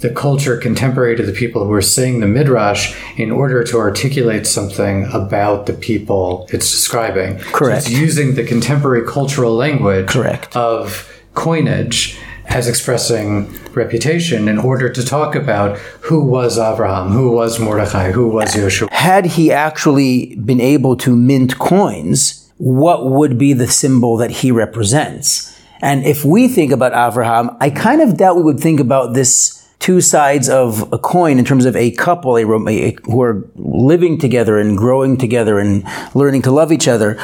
[0.04, 4.46] the culture contemporary to the people who are saying the midrash in order to articulate
[4.46, 7.40] something about the people it's describing.
[7.40, 7.84] Correct.
[7.84, 10.54] So it's using the contemporary cultural language Correct.
[10.58, 17.58] of coinage as expressing reputation in order to talk about who was Abraham, who was
[17.58, 18.92] Mordechai, who was Yeshua.
[18.92, 24.52] Had he actually been able to mint coins, what would be the symbol that he
[24.52, 25.58] represents.
[25.82, 29.63] And if we think about Avraham, I kind of doubt we would think about this
[29.84, 34.18] two sides of a coin in terms of a couple a, a, who are living
[34.18, 35.84] together and growing together and
[36.16, 37.20] learning to love each other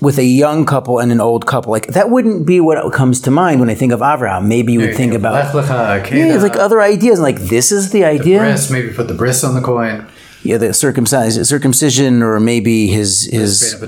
[0.00, 1.70] with a young couple and an old couple.
[1.70, 4.46] Like that wouldn't be what comes to mind when I think of Avraham.
[4.46, 5.34] Maybe you would think about
[6.10, 7.20] yeah, like other ideas.
[7.20, 8.38] Like this is the idea.
[8.38, 10.08] The bris, maybe put the bris on the coin.
[10.42, 13.84] Yeah, the circumcision, circumcision, or maybe his his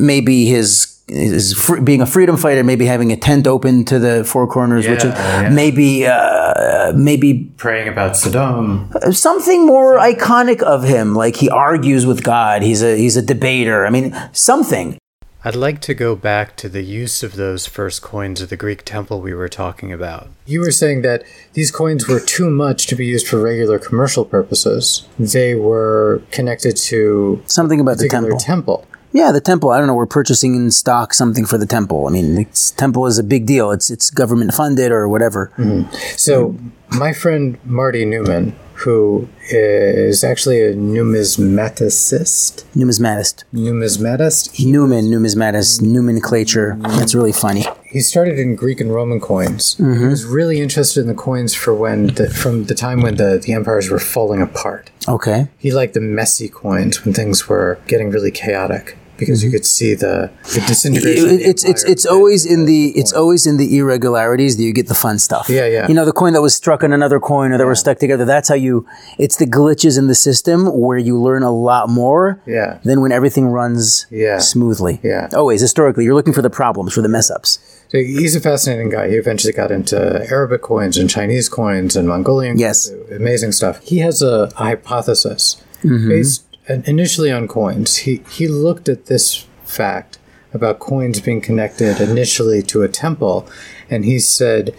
[0.00, 4.24] maybe his is free, being a freedom fighter, maybe having a tent open to the
[4.24, 5.48] four corners, yeah, which is yeah.
[5.50, 12.22] maybe uh, maybe praying about Sodom, Something more iconic of him, like he argues with
[12.22, 12.62] God.
[12.62, 13.86] He's a he's a debater.
[13.86, 14.98] I mean, something.
[15.44, 18.84] I'd like to go back to the use of those first coins of the Greek
[18.84, 20.28] temple we were talking about.
[20.46, 24.24] You were saying that these coins were too much to be used for regular commercial
[24.24, 25.04] purposes.
[25.18, 28.38] They were connected to something about the temple.
[28.38, 28.86] temple.
[29.12, 29.70] Yeah, the temple.
[29.70, 29.94] I don't know.
[29.94, 32.06] We're purchasing in stock something for the temple.
[32.06, 33.70] I mean, the temple is a big deal.
[33.70, 35.52] It's it's government funded or whatever.
[35.58, 35.94] Mm-hmm.
[36.16, 36.56] So,
[36.88, 46.76] my friend Marty Newman, who is actually a numismaticist, numismatist, numismatist, Newman, numismatist, nomenclature.
[46.80, 47.64] That's really funny.
[47.84, 49.76] He started in Greek and Roman coins.
[49.76, 50.00] Mm-hmm.
[50.00, 53.38] He was really interested in the coins for when the, from the time when the,
[53.38, 54.90] the empires were falling apart.
[55.06, 55.48] Okay.
[55.58, 59.94] He liked the messy coins when things were getting really chaotic because you could see
[59.94, 61.30] the, the disintegration.
[61.30, 64.88] It, it's it's it's always in the it's always in the irregularities that you get
[64.88, 65.48] the fun stuff.
[65.48, 65.88] Yeah, yeah.
[65.88, 67.68] You know, the coin that was struck on another coin or that yeah.
[67.68, 68.24] were stuck together.
[68.24, 68.86] That's how you.
[69.18, 72.40] It's the glitches in the system where you learn a lot more.
[72.46, 72.78] Yeah.
[72.84, 74.06] Than when everything runs.
[74.10, 74.38] Yeah.
[74.38, 75.00] Smoothly.
[75.02, 75.28] Yeah.
[75.34, 77.58] Always historically, you're looking for the problems, for the mess ups.
[77.88, 79.10] So he's a fascinating guy.
[79.10, 82.58] He eventually got into Arabic coins and Chinese coins and Mongolian.
[82.58, 82.88] Yes.
[82.88, 83.12] Coins.
[83.12, 83.82] Amazing stuff.
[83.82, 86.08] He has a, a hypothesis mm-hmm.
[86.08, 87.98] based initially on coins.
[87.98, 90.18] He he looked at this fact
[90.54, 93.48] about coins being connected initially to a temple,
[93.88, 94.74] and he said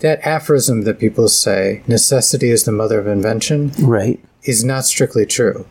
[0.00, 5.26] that aphorism that people say necessity is the mother of invention right is not strictly
[5.26, 5.66] true.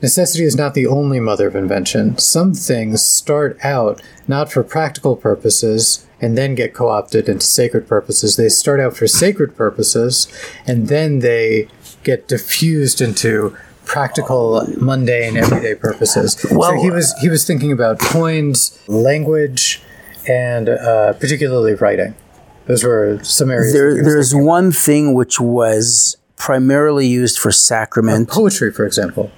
[0.00, 2.16] Necessity is not the only mother of invention.
[2.18, 7.88] Some things start out not for practical purposes and then get co opted into sacred
[7.88, 8.36] purposes.
[8.36, 10.28] They start out for sacred purposes
[10.66, 11.68] and then they
[12.04, 13.56] get diffused into
[13.88, 16.36] practical, mundane, everyday purposes.
[16.52, 19.82] Well, so he was he was thinking about coins, language,
[20.28, 22.14] and uh, particularly writing.
[22.66, 23.72] Those were some areas.
[23.72, 28.30] There, there's one thing which was primarily used for sacrament.
[28.30, 29.32] Uh, poetry, for example.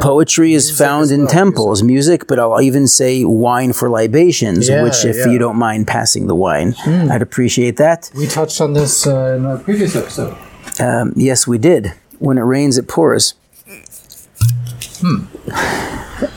[0.00, 2.28] Poetry is found in temples, music.
[2.28, 5.26] but I'll even say wine for libations, yeah, which, if yeah.
[5.26, 7.10] you don't mind passing the wine, mm.
[7.10, 8.10] I'd appreciate that.
[8.14, 10.36] We touched on this uh, in our previous episode.
[10.78, 11.92] Um, yes, we did.
[12.20, 13.34] When it rains, it pours.
[15.02, 15.24] Hmm.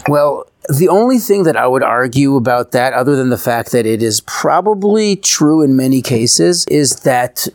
[0.08, 3.86] Well, the only thing that I would argue about that, other than the fact that
[3.86, 7.48] it is probably true in many cases, is that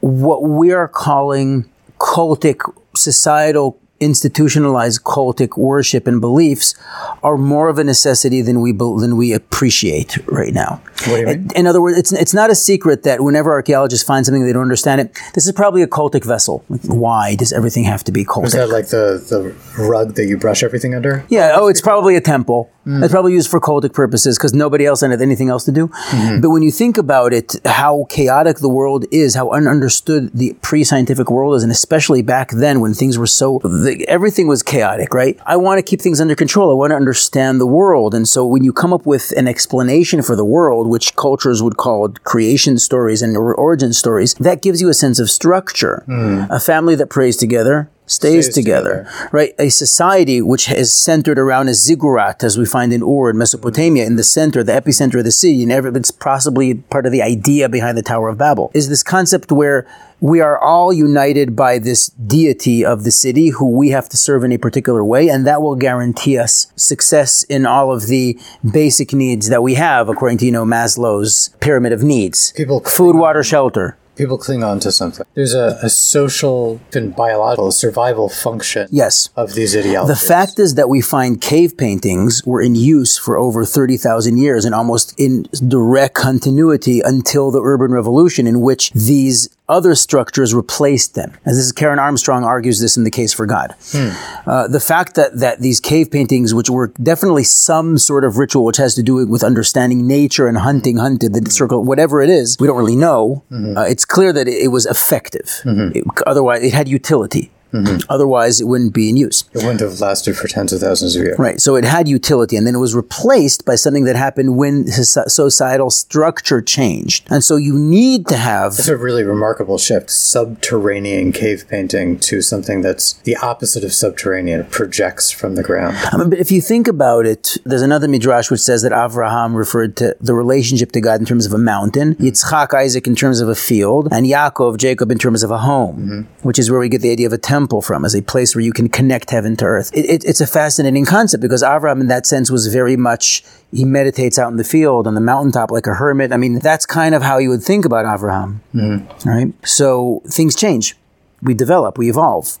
[0.00, 2.60] what we are calling cultic
[2.96, 6.74] societal institutionalized cultic worship and beliefs
[7.22, 10.80] are more of a necessity than we than we appreciate right now.
[11.06, 11.48] What do you mean?
[11.54, 14.62] In other words, it's it's not a secret that whenever archaeologists find something they don't
[14.62, 16.64] understand it, this is probably a cultic vessel.
[16.86, 18.46] Why does everything have to be cultic?
[18.46, 21.24] Is that like the the rug that you brush everything under?
[21.28, 21.52] Yeah.
[21.54, 22.70] Oh, it's probably a temple.
[22.88, 23.02] Mm.
[23.04, 25.88] It's probably used for cultic purposes because nobody else had anything else to do.
[25.88, 26.40] Mm-hmm.
[26.40, 31.30] But when you think about it, how chaotic the world is, how ununderstood the pre-scientific
[31.30, 35.38] world is, and especially back then when things were so the, everything was chaotic, right?
[35.46, 36.70] I want to keep things under control.
[36.70, 38.14] I want to understand the world.
[38.14, 41.76] And so when you come up with an explanation for the world, which cultures would
[41.76, 46.04] call creation stories and origin stories, that gives you a sense of structure.
[46.06, 46.48] Mm.
[46.50, 49.54] A family that prays together, stays, stays together, together, right?
[49.58, 54.04] A society which is centered around a ziggurat, as we find in Ur in Mesopotamia,
[54.04, 57.22] in the center, the epicenter of the city, and every, it's possibly part of the
[57.22, 59.86] idea behind the Tower of Babel, is this concept where
[60.20, 64.42] we are all united by this deity of the city who we have to serve
[64.42, 68.36] in a particular way, and that will guarantee us success in all of the
[68.68, 73.14] basic needs that we have, according to you know Maslow's pyramid of needs: People food,
[73.14, 75.24] water, shelter people cling on to something.
[75.34, 79.30] There's a, a social and biological survival function yes.
[79.36, 80.20] of these ideologies.
[80.20, 84.64] The fact is that we find cave paintings were in use for over 30,000 years
[84.64, 91.14] and almost in direct continuity until the urban revolution in which these other structures replaced
[91.14, 91.32] them.
[91.44, 93.74] As this is Karen Armstrong argues this in the case for God.
[93.92, 94.10] Hmm.
[94.48, 98.64] Uh, the fact that that these cave paintings, which were definitely some sort of ritual
[98.64, 102.56] which has to do with understanding nature and hunting, hunted the circle, whatever it is,
[102.58, 103.42] we don't really know.
[103.50, 103.76] Mm-hmm.
[103.76, 105.60] Uh, it's clear that it, it was effective.
[105.64, 105.98] Mm-hmm.
[105.98, 107.98] It, otherwise, it had utility Mm-hmm.
[108.08, 109.44] Otherwise, it wouldn't be in use.
[109.52, 111.38] It wouldn't have lasted for tens of thousands of years.
[111.38, 111.60] Right.
[111.60, 115.30] So it had utility, and then it was replaced by something that happened when soci-
[115.30, 117.26] societal structure changed.
[117.30, 118.72] And so you need to have.
[118.72, 120.10] It's a really remarkable shift.
[120.10, 124.60] Subterranean cave painting to something that's the opposite of subterranean.
[124.60, 125.96] It projects from the ground.
[126.10, 129.54] I mean, but if you think about it, there's another midrash which says that Avraham
[129.54, 132.24] referred to the relationship to God in terms of a mountain, mm-hmm.
[132.24, 135.96] Yitzchak, Isaac in terms of a field, and Yaakov, Jacob in terms of a home,
[135.96, 136.48] mm-hmm.
[136.48, 138.62] which is where we get the idea of a temple from, as a place where
[138.62, 139.90] you can connect heaven to earth.
[139.94, 143.42] It, it, it's a fascinating concept because Avraham, in that sense, was very much
[143.72, 146.32] he meditates out in the field on the mountaintop like a hermit.
[146.32, 149.28] I mean, that's kind of how you would think about Avraham, mm-hmm.
[149.28, 149.52] right?
[149.66, 150.94] So things change.
[151.40, 152.58] We develop, we evolve.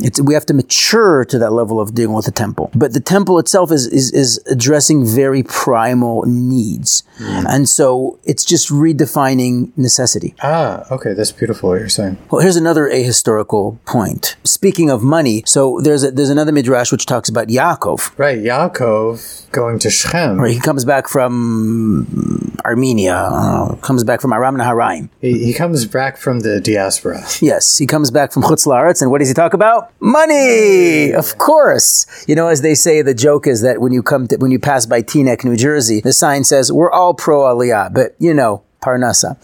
[0.00, 2.70] It's, we have to mature to that level of dealing with the temple.
[2.74, 7.04] But the temple itself is, is, is addressing very primal needs.
[7.20, 10.34] And so it's just redefining necessity.
[10.42, 11.12] Ah, okay.
[11.12, 12.18] That's beautiful what you're saying.
[12.30, 14.36] Well, here's another ahistorical point.
[14.42, 18.18] Speaking of money, so there's a, there's another midrash which talks about Yaakov.
[18.18, 18.38] Right.
[18.38, 20.40] Yaakov going to Shechem.
[20.40, 25.08] Right, he comes back from Armenia, uh, comes back from Aram Naharaim.
[25.20, 27.20] He, he comes back from the diaspora.
[27.40, 29.92] Yes, he comes back from Chutz La'aretz, and what does he talk about?
[30.00, 32.06] Money, of course.
[32.28, 34.60] You know, as they say, the joke is that when you come to, when you
[34.60, 38.62] pass by Teaneck, New Jersey, the sign says, we're all pro Aliyah, but you know,
[38.80, 39.36] Parnasa.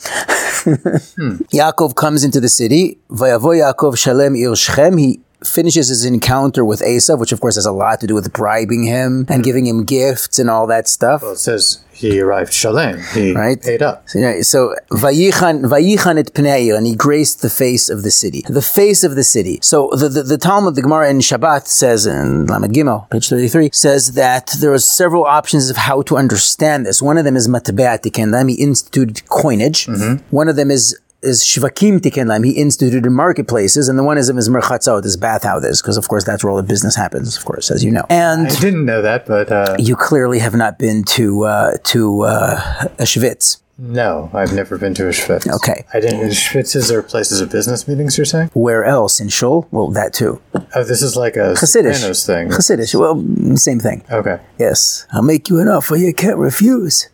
[1.52, 2.98] Yaakov comes into the city.
[3.10, 4.96] Vayavo Yaakov Shalem Ir Shechem.
[4.98, 8.32] He finishes his encounter with Esav, which of course has a lot to do with
[8.32, 9.42] bribing him and mm-hmm.
[9.42, 11.22] giving him gifts and all that stuff.
[11.22, 13.02] Well, it says he arrived Shalem.
[13.14, 13.60] He Right.
[13.60, 14.08] paid up.
[14.08, 18.44] So, yeah, so Vayichan Vayichan et Pnei, and he graced the face of the city.
[18.48, 19.58] The face of the city.
[19.62, 23.70] So the, the, the Talmud, the Gemara in Shabbat says in Lamed Gimel, page 33,
[23.72, 27.00] says that there are several options of how to understand this.
[27.00, 29.86] One of them is Matbeat Tikenlam, he instituted coinage.
[29.86, 30.24] Mm-hmm.
[30.34, 34.48] One of them is is Shvakim Tikenlam, he instituted marketplaces, and the one is is
[34.48, 37.84] Merchatzot, is bathhouses, because of course that's where all the business happens, of course, as
[37.84, 38.06] you know.
[38.08, 42.22] And I didn't know that, but uh, you clearly have not been to uh, to
[42.22, 43.58] uh, a Schwitz.
[43.78, 45.46] no, I've never been to a Schwitz.
[45.56, 45.84] Okay.
[45.92, 46.30] I didn't.
[46.30, 48.50] Schwitzes are places of business meetings, you're saying?
[48.54, 49.68] Where else in Shul?
[49.70, 50.40] Well, that too.
[50.74, 51.96] Oh, this is like a Hasidish.
[51.96, 52.48] Sopranos thing.
[52.48, 52.94] Hasidish.
[52.98, 54.02] Well, same thing.
[54.10, 54.38] Okay.
[54.58, 57.08] Yes, I'll make you an offer you can't refuse.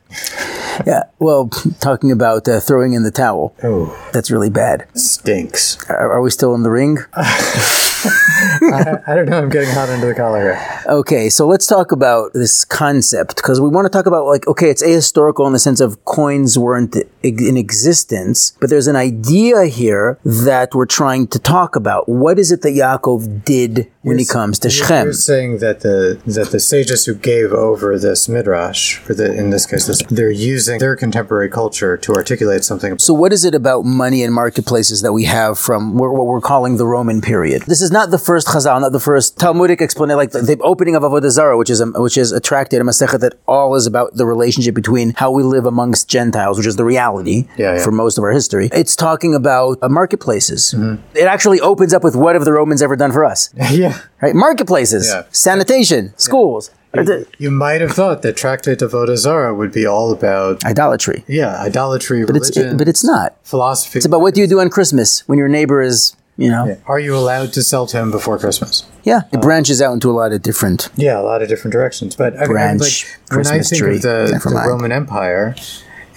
[0.86, 1.04] yeah.
[1.18, 1.48] Well,
[1.80, 3.54] talking about uh, throwing in the towel.
[3.62, 4.86] Oh, That's really bad.
[4.96, 5.78] stinks.
[5.88, 6.98] Are, are we still in the ring?
[8.04, 9.38] I, I don't know.
[9.38, 10.82] I'm getting hot under the collar here.
[10.86, 14.70] Okay, so let's talk about this concept because we want to talk about like okay,
[14.70, 20.18] it's ahistorical in the sense of coins weren't in existence, but there's an idea here
[20.24, 22.08] that we're trying to talk about.
[22.08, 25.04] What is it that Yaakov did when he comes to You're- Shechem?
[25.06, 29.50] You're saying that the that the sages who gave over this midrash, or the, in
[29.50, 32.98] this case, this, they're using their contemporary culture to articulate something.
[32.98, 36.76] So, what is it about money and marketplaces that we have from what we're calling
[36.76, 37.62] the Roman period?
[37.66, 40.94] This is not the first Chazal, not the first Talmudic explanation, like the, the opening
[40.96, 43.86] of Avodah Zarah, which is a, which is a tractate a Masechet that all is
[43.86, 47.84] about the relationship between how we live amongst Gentiles, which is the reality Yeah, yeah.
[47.84, 48.68] for most of our history.
[48.72, 50.74] It's talking about uh, marketplaces.
[51.14, 53.50] It actually opens up with what have the Romans ever done for us?
[53.70, 53.98] yeah.
[54.20, 54.34] Right?
[54.34, 55.24] Marketplaces, Yeah.
[55.30, 60.12] sanitation, schools, You, you might have thought that Tractate of Avodah Zarah would be all
[60.12, 61.24] about idolatry.
[61.26, 63.34] yeah idolatry, But it's religion, but it's not.
[63.44, 63.98] philosophy.
[63.98, 66.76] It's about what do you do on Christmas when your neighbor is, you know.
[66.86, 68.84] Are you allowed to sell to him before Christmas?
[69.04, 70.90] Yeah, it branches out into a lot of different.
[70.96, 72.14] Yeah, a lot of different directions.
[72.14, 72.80] But I mean, Branch,
[73.30, 74.64] like, when I think tree, of the, the.
[74.68, 75.54] Roman Empire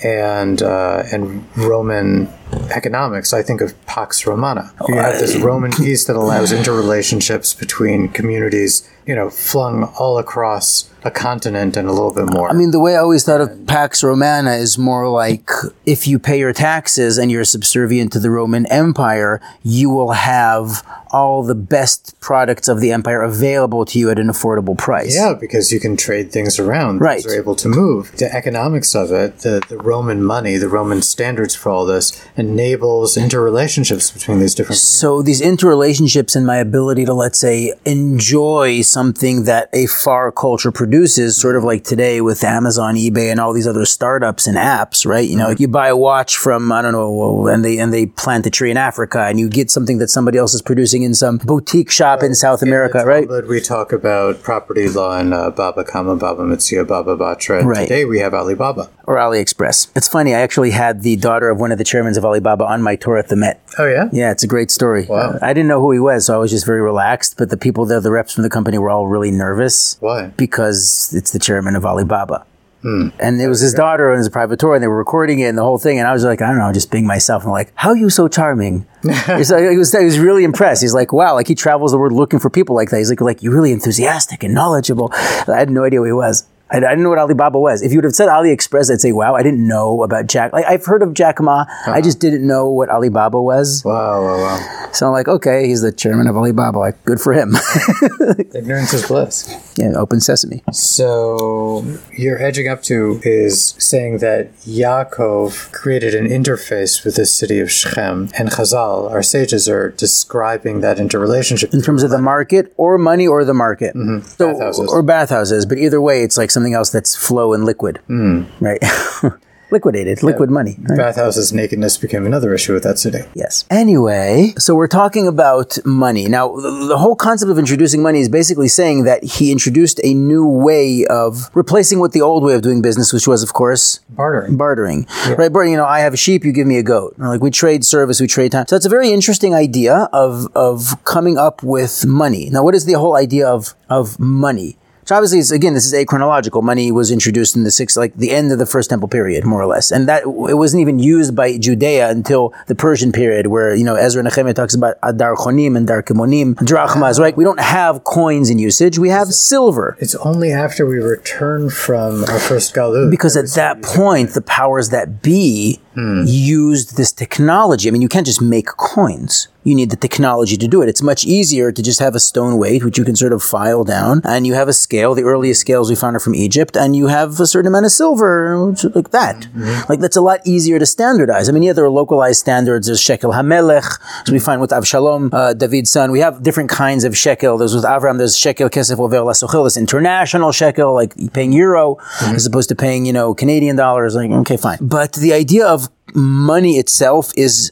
[0.04, 2.28] and uh, and Roman
[2.76, 4.72] economics, I think of Pax Romana.
[4.80, 10.18] Oh, you have this Roman peace that allows interrelationships between communities, you know, flung all
[10.18, 12.50] across a continent and a little bit more.
[12.50, 15.50] I mean, the way I always thought of Pax Romana is more like
[15.86, 20.84] if you pay your taxes and you're subservient to the Roman Empire, you will have
[21.12, 25.16] all the best products of the empire available to you at an affordable price.
[25.16, 27.00] yeah, because you can trade things around.
[27.00, 27.22] Right.
[27.22, 28.12] Things are able to move.
[28.18, 33.16] The economics of it, the, the Roman money, the Roman standards for all this enables
[33.16, 39.46] interrelationships between these different So these interrelationships and my ability to, let's say, enjoy something
[39.46, 43.68] that a far culture produces, sort of like today with Amazon, eBay, and all these
[43.68, 45.28] other startups and apps, right?
[45.28, 48.46] You know, you buy a watch from I don't know, and they and they plant
[48.46, 51.38] a tree in Africa, and you get something that somebody else is producing in some
[51.38, 53.28] boutique shop in South America, right?
[53.28, 57.60] But we talk about property law and uh, Baba Kama, Baba Metzia, Baba Batra.
[57.60, 57.88] And Right.
[57.88, 58.90] Today we have Alibaba.
[59.06, 59.92] Or AliExpress.
[59.96, 60.34] It's funny.
[60.34, 63.18] I actually had the daughter of one of the chairmen of Alibaba on my tour
[63.18, 63.62] at the Met.
[63.78, 64.10] Oh yeah.
[64.12, 65.06] Yeah, it's a great story.
[65.06, 65.38] Wow.
[65.42, 67.38] I didn't know who he was, so I was just very relaxed.
[67.38, 69.98] But the people there, the reps from the company, were all really nervous.
[70.00, 70.28] Why?
[70.38, 72.46] because it's the chairman of Alibaba.
[72.82, 73.10] Hmm.
[73.20, 75.58] And it was his daughter and his private tour, and they were recording it and
[75.58, 75.98] the whole thing.
[75.98, 77.44] And I was like, I don't know, just being myself.
[77.44, 78.86] I'm like, how are you so charming?
[79.06, 79.26] Like,
[79.72, 80.82] he was, he was really impressed.
[80.84, 82.98] He's like, wow, like he travels the world looking for people like that.
[82.98, 85.10] He's like, like you're really enthusiastic and knowledgeable.
[85.14, 86.48] I had no idea who he was.
[86.76, 87.82] I, I didn't know what Alibaba was.
[87.82, 90.52] If you would have said AliExpress, I'd say, wow, I didn't know about Jack.
[90.52, 91.66] Like I've heard of Jack Ma.
[91.68, 92.02] I uh-huh.
[92.02, 93.82] just didn't know what Alibaba was.
[93.86, 94.90] Wow, wow, wow.
[94.92, 96.78] So I'm like, okay, he's the chairman of Alibaba.
[96.78, 97.56] Like, good for him.
[98.54, 99.54] Ignorance is bliss.
[99.78, 100.64] yeah, open sesame.
[100.72, 101.86] So
[102.18, 107.72] you're edging up to is saying that Yaakov created an interface with the city of
[107.72, 111.74] Shechem, and Chazal, our sages, are describing that interrelationship.
[111.74, 113.96] in terms of the market or money or the market.
[113.96, 114.28] Mm-hmm.
[114.28, 114.92] So, Bathhouses.
[114.92, 115.66] Or bathhouses.
[115.66, 118.00] But either way, it's like something else that's flow and liquid.
[118.08, 118.44] Hmm.
[118.60, 118.82] Right?
[119.72, 120.78] Liquidated, liquid money.
[120.88, 120.96] right?
[120.96, 123.22] Bathhouses nakedness became another issue with that city.
[123.34, 123.66] Yes.
[123.72, 126.28] Anyway, so we're talking about money.
[126.30, 130.14] Now, the, the whole concept of introducing money is basically saying that he introduced a
[130.14, 134.00] new way of replacing what the old way of doing business, which was, of course,
[134.10, 134.56] Bartering.
[134.56, 135.52] bartering, right?
[135.52, 137.16] Bartering, you know, I have a sheep, you give me a goat.
[137.18, 138.68] Or like we trade service, we trade time.
[138.68, 142.50] So that's a very interesting idea of of coming up with money.
[142.52, 144.78] Now, what is the whole idea of of money?
[145.06, 146.64] So obviously, again, this is achronological.
[146.64, 149.62] Money was introduced in the sixth, like the end of the first temple period, more
[149.62, 153.76] or less, and that it wasn't even used by Judea until the Persian period, where
[153.76, 157.20] you know Ezra Nehemiah talks about adarkonim and darkemonim, drachmas.
[157.20, 157.38] Right?
[157.38, 159.96] We don't have coins in usage; we have silver.
[160.00, 164.90] It's only after we return from our first galut because at that point the powers
[164.90, 166.24] that be hmm.
[166.26, 170.68] used this technology i mean you can't just make coins you need the technology to
[170.68, 170.88] do it.
[170.88, 173.84] It's much easier to just have a stone weight which you can sort of file
[173.84, 176.96] down and you have a scale the earliest scales we found are from egypt and
[176.96, 179.48] you have a certain amount of silver like that.
[179.90, 181.50] Like that's a lot easier to standardize.
[181.50, 182.86] I mean yeah there are localized standards.
[182.88, 183.90] There's shekel hamelech
[184.26, 186.12] so we find with avshalom uh, david's son.
[186.12, 187.58] We have different kinds of shekel.
[187.58, 192.46] There's with avram there's shekel kesef over lasochel this international shekel like paying euro as
[192.46, 194.78] opposed to paying you know canadian dollars like okay fine.
[194.80, 197.72] But the idea of money itself is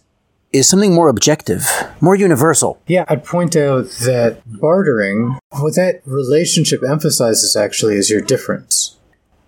[0.54, 1.68] is something more objective
[2.00, 8.22] more universal Yeah, I'd point out that bartering, what that relationship emphasizes actually is your
[8.22, 8.98] difference.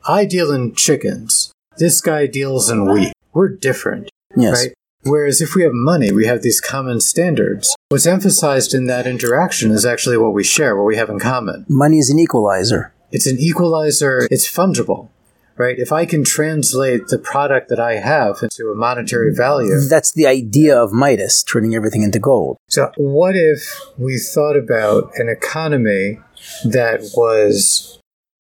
[0.07, 1.51] I deal in chickens.
[1.77, 3.13] This guy deals in wheat.
[3.33, 4.73] We're different, yes right?
[5.03, 7.75] Whereas if we have money, we have these common standards.
[7.89, 11.65] What's emphasized in that interaction is actually what we share, what we have in common.
[11.69, 15.09] money is an equalizer It's an equalizer, it's fungible,
[15.57, 15.77] right?
[15.77, 20.27] If I can translate the product that I have into a monetary value, that's the
[20.27, 26.19] idea of midas turning everything into gold So, what if we thought about an economy
[26.65, 27.99] that was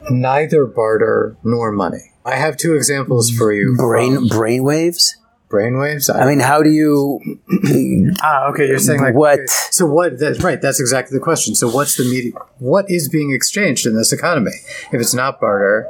[0.09, 2.11] neither barter nor money?
[2.25, 3.75] I have two examples for you.
[3.77, 5.15] brain from brain waves
[5.47, 6.09] brainwaves.
[6.13, 7.19] i mean how do you
[8.23, 8.67] ah, okay.
[8.67, 9.39] You're saying like What?
[9.39, 10.17] okay, So what?
[10.19, 10.59] That's right.
[10.59, 11.53] That's exactly the question.
[11.53, 12.31] So what's the media?
[12.57, 14.51] What is being exchanged in this economy?
[14.91, 15.87] If it's not barter,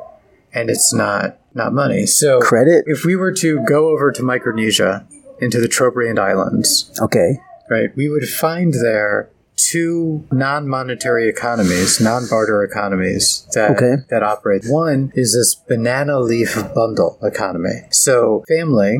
[0.55, 2.05] and it's not not money.
[2.05, 2.83] So Credit?
[2.87, 5.05] If we were to go over to Micronesia
[5.39, 7.39] into the Trobriand Islands, okay
[7.69, 13.95] right, we would find there two non-monetary economies, non-barter economies that Okay.
[14.09, 14.63] that operate.
[14.67, 17.83] One is this banana leaf bundle economy.
[17.89, 18.99] So family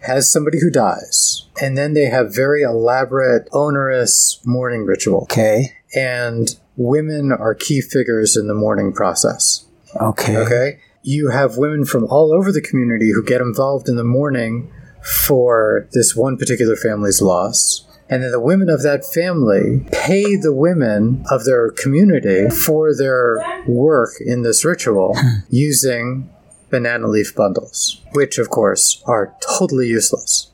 [0.00, 6.56] has somebody who dies, and then they have very elaborate, onerous mourning ritual, okay and
[6.76, 9.64] women are key figures in the mourning process.
[10.00, 10.78] okay Okay.
[11.02, 14.72] You have women from all over the community who get involved in the mourning
[15.02, 17.86] for this one particular family's loss.
[18.08, 23.38] And then the women of that family pay the women of their community for their
[23.66, 25.16] work in this ritual
[25.48, 26.30] using
[26.70, 30.52] banana leaf bundles, which of course are totally useless.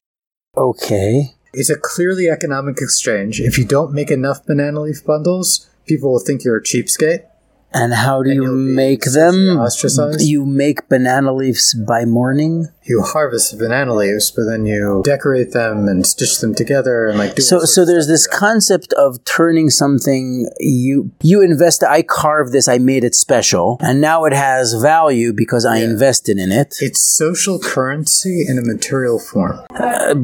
[0.56, 3.40] okay It's a clearly economic exchange.
[3.40, 7.24] If you don't make enough banana leaf bundles, people will think you're a cheapskate.
[7.72, 10.22] And how do you you'll make them ostracized?
[10.22, 15.88] you make banana leaves by morning you harvest banana leaves, but then you decorate them
[15.88, 20.48] and stitch them together and like do so so there's this concept of turning something
[20.58, 25.32] you you invest i carved this i made it special and now it has value
[25.32, 26.76] because i invested in it.
[26.80, 29.60] It's social currency in a material form.
[29.70, 30.14] Uh,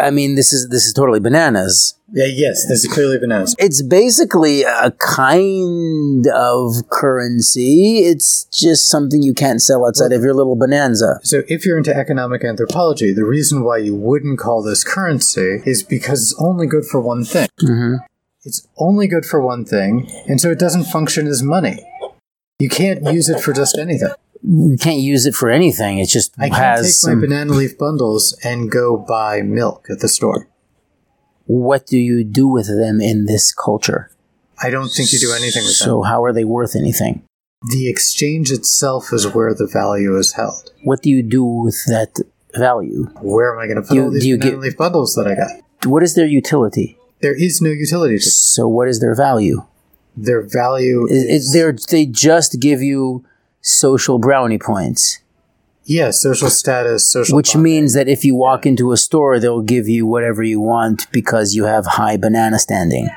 [0.00, 1.94] i mean this is this is totally bananas.
[2.12, 3.56] Yeah, yes, this is clearly bananas.
[3.58, 8.04] it's basically a kind of currency.
[8.04, 11.18] It's just something you can't sell outside of your little bonanza.
[11.24, 15.82] So if you're into economic anthropology, the reason why you wouldn't call this currency is
[15.82, 17.48] because it's only good for one thing.
[17.60, 17.98] Mhm.
[18.44, 21.84] It's only good for one thing, and so it doesn't function as money.
[22.60, 24.12] You can't use it for just anything.
[24.46, 27.78] you can't use it for anything it just I can't take some- my banana leaf
[27.78, 30.48] bundles and go buy milk at the store.
[31.46, 34.10] what do you do with them in this culture
[34.62, 35.86] I don't think you do anything with them.
[35.88, 37.22] so how are they worth anything
[37.70, 40.70] the exchange itself is where the value is held.
[40.82, 42.18] What do you do with that
[42.56, 43.04] value?
[43.22, 45.14] Where am I going to put You- all these do you banana get- leaf bundles
[45.14, 45.50] that I got?
[45.90, 46.98] What is their utility?
[47.20, 49.62] There is no utility to So what is their value?
[50.16, 51.06] their value.
[51.10, 53.24] Is, is they just give you
[53.60, 55.18] social brownie points,
[55.86, 57.34] yeah, social status, social.
[57.36, 57.62] which bonding.
[57.72, 61.54] means that if you walk into a store, they'll give you whatever you want because
[61.56, 63.08] you have high banana standing.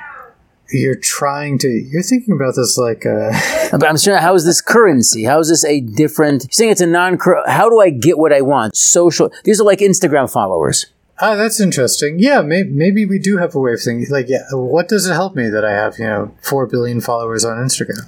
[0.72, 1.68] You're trying to.
[1.70, 3.06] You're thinking about this like.
[3.06, 3.32] Uh,
[3.72, 5.26] But I'm saying, how is this currency?
[5.26, 6.44] How is this a different?
[6.44, 7.18] You're saying it's a non.
[7.48, 8.76] How do I get what I want?
[8.76, 9.32] Social.
[9.44, 10.86] These are like Instagram followers.
[11.20, 12.20] Ah, that's interesting.
[12.20, 14.08] Yeah, maybe, maybe we do have a way of thinking.
[14.10, 17.44] Like, yeah, what does it help me that I have, you know, four billion followers
[17.44, 18.08] on Instagram?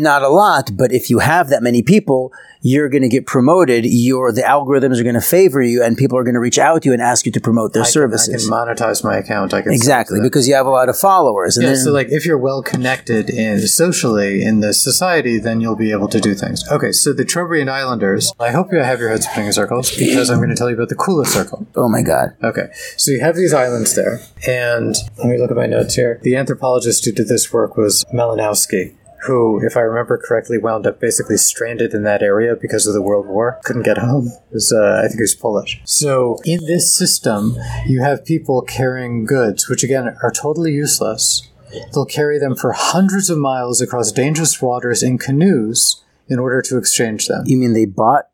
[0.00, 3.84] Not a lot, but if you have that many people, you're going to get promoted.
[3.86, 6.82] Your the algorithms are going to favor you, and people are going to reach out
[6.82, 8.44] to you and ask you to promote their I can, I services.
[8.48, 9.54] can monetize my account.
[9.54, 12.08] I can exactly because you have a lot of followers, and Yeah, then so like
[12.10, 16.34] if you're well connected in socially in the society, then you'll be able to do
[16.34, 16.62] things.
[16.70, 18.32] Okay, so the Trobriand Islanders.
[18.40, 20.74] I hope you have your head spinning in circles because I'm going to tell you
[20.76, 21.66] about the coolest circle.
[21.76, 25.56] oh my god, Okay, so you have these islands there, and let me look at
[25.56, 26.20] my notes here.
[26.22, 28.94] The anthropologist who did this work was Malinowski,
[29.26, 33.02] who, if I remember correctly, wound up basically stranded in that area because of the
[33.02, 33.58] World War.
[33.64, 34.28] Couldn't get home.
[34.28, 35.80] It was, uh, I think he was Polish.
[35.84, 37.56] So in this system,
[37.86, 41.48] you have people carrying goods, which again are totally useless.
[41.92, 46.78] They'll carry them for hundreds of miles across dangerous waters in canoes in order to
[46.78, 47.42] exchange them.
[47.46, 48.28] you mean they bought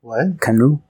[0.00, 0.40] What?
[0.40, 0.80] canoe?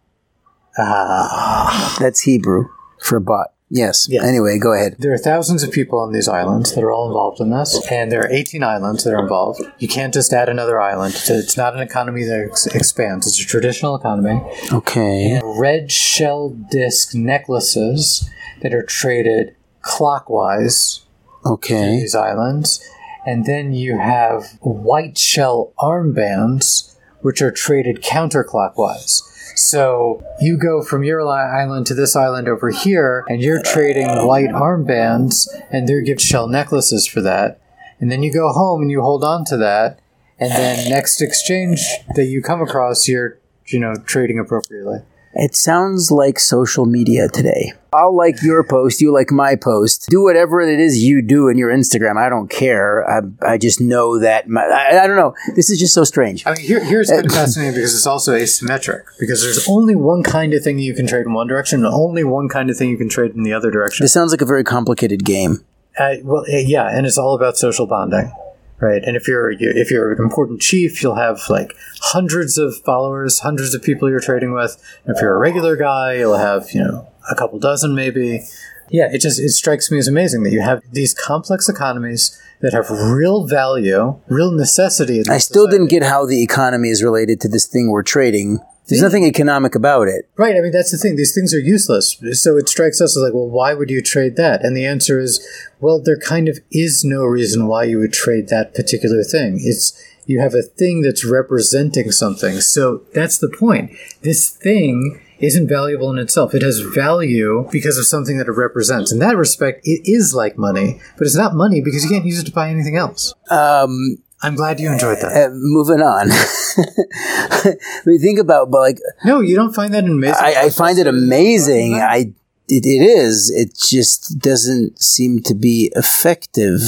[0.78, 1.96] Ah.
[2.00, 2.68] That's Hebrew
[3.02, 3.52] for bought.
[3.70, 4.06] Yes.
[4.08, 4.24] Yes.
[4.24, 4.96] Anyway, go ahead.
[4.98, 8.10] There are thousands of people on these islands that are all involved in this, and
[8.10, 9.60] there are 18 islands that are involved.
[9.78, 11.14] You can't just add another island.
[11.14, 13.26] It's- It's not an economy that ex- expands.
[13.26, 14.40] It's a traditional economy.
[14.72, 15.40] Okay.
[15.44, 18.28] Red shell disc necklaces
[18.62, 21.00] that are traded clockwise
[21.44, 21.98] Okay.
[22.00, 22.80] these islands,
[23.26, 29.22] and then you have white shell armbands which are traded counterclockwise.
[29.56, 34.50] So you go from your island to this island over here, and you're trading white
[34.50, 37.60] armbands, and they're gift shell necklaces for that.
[38.00, 40.00] And then you go home and you hold on to that,
[40.38, 41.84] and then next exchange
[42.14, 45.00] that you come across, you're you know trading appropriately.
[45.34, 47.72] It sounds like social media today.
[47.92, 50.08] I'll like your post, you like my post.
[50.10, 52.16] Do whatever it is you do in your Instagram.
[52.16, 53.08] I don't care.
[53.08, 54.48] I, I just know that.
[54.48, 55.34] My, I, I don't know.
[55.54, 56.46] This is just so strange.
[56.46, 59.04] I mean, here, here's kind of fascinating because it's also asymmetric.
[59.18, 62.24] Because there's only one kind of thing you can trade in one direction, and only
[62.24, 64.04] one kind of thing you can trade in the other direction.
[64.04, 65.64] This sounds like a very complicated game.
[65.98, 68.32] Uh, well, yeah, and it's all about social bonding,
[68.80, 69.02] right?
[69.04, 73.74] And if you're if you're an important chief, you'll have like hundreds of followers, hundreds
[73.74, 74.82] of people you're trading with.
[75.04, 78.42] And if you're a regular guy, you'll have you know a couple dozen maybe.
[78.90, 82.72] Yeah, it just it strikes me as amazing that you have these complex economies that
[82.72, 85.20] have real value, real necessity.
[85.28, 85.70] I still society.
[85.70, 88.60] didn't get how the economy is related to this thing we're trading.
[88.88, 90.28] There's nothing economic about it.
[90.36, 90.56] Right.
[90.56, 91.16] I mean, that's the thing.
[91.16, 92.20] These things are useless.
[92.32, 94.64] So it strikes us as like, well, why would you trade that?
[94.64, 95.46] And the answer is,
[95.80, 99.60] well, there kind of is no reason why you would trade that particular thing.
[99.62, 102.60] It's, you have a thing that's representing something.
[102.60, 103.92] So that's the point.
[104.22, 106.54] This thing isn't valuable in itself.
[106.54, 109.12] It has value because of something that it represents.
[109.12, 112.40] In that respect, it is like money, but it's not money because you can't use
[112.40, 113.34] it to buy anything else.
[113.50, 115.50] Um, I'm glad you enjoyed that.
[115.50, 116.28] uh, moving on.
[118.06, 120.36] we think about, but like, No, you don't find that amazing.
[120.40, 121.94] I, I find it amazing.
[121.94, 122.32] I
[122.68, 123.50] it, it is.
[123.50, 126.80] It just doesn't seem to be effective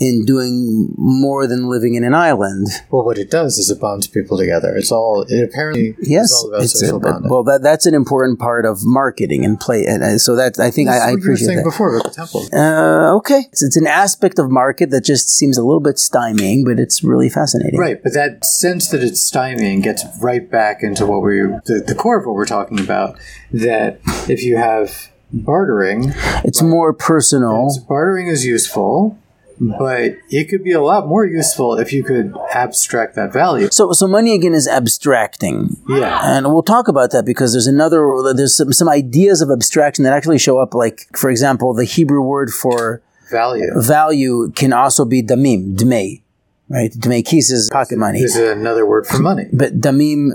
[0.00, 2.66] in doing more than living in an island.
[2.90, 4.74] Well, what it does is it bonds people together.
[4.76, 5.24] It's all.
[5.28, 7.30] It apparently Yes, all about it's a, social bonding.
[7.30, 10.70] well that that's an important part of marketing and play, and uh, so that I
[10.70, 11.64] think That's I, I what you were appreciate saying that.
[11.64, 12.46] before about the temple.
[12.52, 16.64] Uh, okay, it's, it's an aspect of market that just seems a little bit stymieing,
[16.64, 17.78] but it's really fascinating.
[17.78, 21.94] Right, but that sense that it's stymieing gets right back into what we the, the
[21.94, 23.18] core of what we're talking about.
[23.52, 26.12] That if you have bartering,
[26.44, 27.68] It's more personal.
[27.88, 29.18] bartering is useful,
[29.60, 33.68] but it could be a lot more useful if you could abstract that value.
[33.70, 35.76] So, so money again is abstracting.
[35.88, 36.20] Yeah.
[36.22, 40.12] And we'll talk about that because there's another, there's some, some ideas of abstraction that
[40.12, 40.74] actually show up.
[40.74, 46.22] Like, for example, the Hebrew word for Value value can also be damim, dmei,
[46.68, 46.92] right?
[46.92, 48.20] Dmei kis is pocket money.
[48.20, 49.46] is another word for money.
[49.52, 50.32] But damim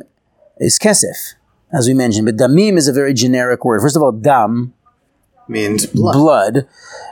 [0.57, 1.35] is kesef,
[1.71, 2.25] as we mentioned.
[2.25, 3.81] But damim is a very generic word.
[3.81, 4.73] First of all, dam,
[5.47, 6.13] Means blood.
[6.13, 6.67] blood.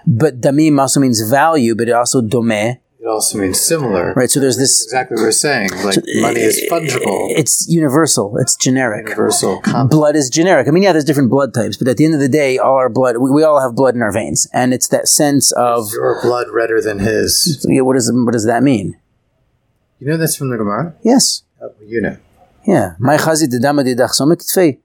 [0.06, 4.14] But damim also means value, but it also domeh, It also means similar.
[4.16, 4.30] right?
[4.30, 5.70] So there's this, Exactly what we're saying.
[5.84, 9.08] Like money is eh, fungible, it's universal, it's generic.
[9.08, 10.68] universal, com- blood is generic.
[10.68, 12.76] I mean, yeah, there's different blood types, but at the end of the day, all
[12.76, 15.92] our blood, we, we all have blood in our veins, and it's that sense of
[15.94, 17.66] your blood redder than his.
[17.70, 18.98] yeah, what does what does that mean?
[20.00, 20.94] You know that's from the Gemara?
[21.04, 21.44] Yes.
[21.62, 22.18] Oh, you know.
[22.68, 22.96] Yeah.
[23.00, 24.80] My chazit dama didach somek tfei.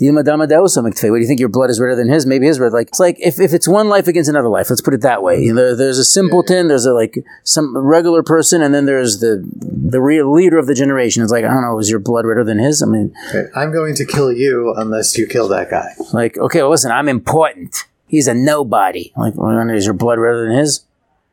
[0.00, 0.94] Dilma dama somek.
[1.10, 1.38] What do you think?
[1.38, 2.26] Your blood is redder than his?
[2.26, 2.72] Maybe his red.
[2.72, 4.68] Like it's like if, if it's one life against another life.
[4.68, 5.50] Let's put it that way.
[5.50, 6.66] There, there's a simpleton.
[6.66, 10.74] There's a like some regular person, and then there's the the real leader of the
[10.74, 11.22] generation.
[11.22, 11.78] It's like I don't know.
[11.78, 12.82] Is your blood redder than his?
[12.82, 15.90] I mean, Okay, I'm going to kill you unless you kill that guy.
[16.12, 17.84] like okay, well, listen, I'm important.
[18.06, 19.12] He's a nobody.
[19.16, 20.84] Like, well, is your blood redder than his?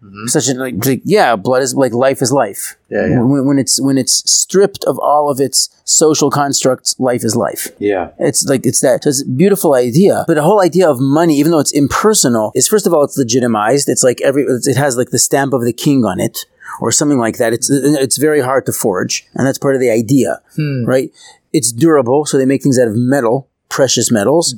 [0.04, 0.28] Mm-hmm.
[0.28, 2.76] Such a like, like, yeah, blood is like life is life.
[2.90, 3.22] Yeah, yeah.
[3.22, 7.68] When, when it's when it's stripped of all of its social constructs, life is life.
[7.78, 8.10] Yeah.
[8.18, 11.38] It's like it's that so it's a beautiful idea, but the whole idea of money,
[11.38, 13.88] even though it's impersonal, is first of all it's legitimized.
[13.90, 16.46] It's like every it has like the stamp of the king on it
[16.80, 17.54] or something like that.
[17.54, 20.84] It's it's very hard to forge, and that's part of the idea, hmm.
[20.84, 21.12] right?
[21.54, 24.54] It's durable, so they make things out of metal, precious metals.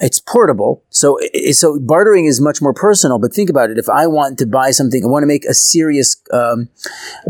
[0.00, 1.18] It's portable, so
[1.52, 3.18] so bartering is much more personal.
[3.18, 5.54] But think about it: if I want to buy something, I want to make a
[5.54, 6.68] serious um,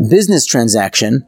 [0.09, 1.25] business transaction.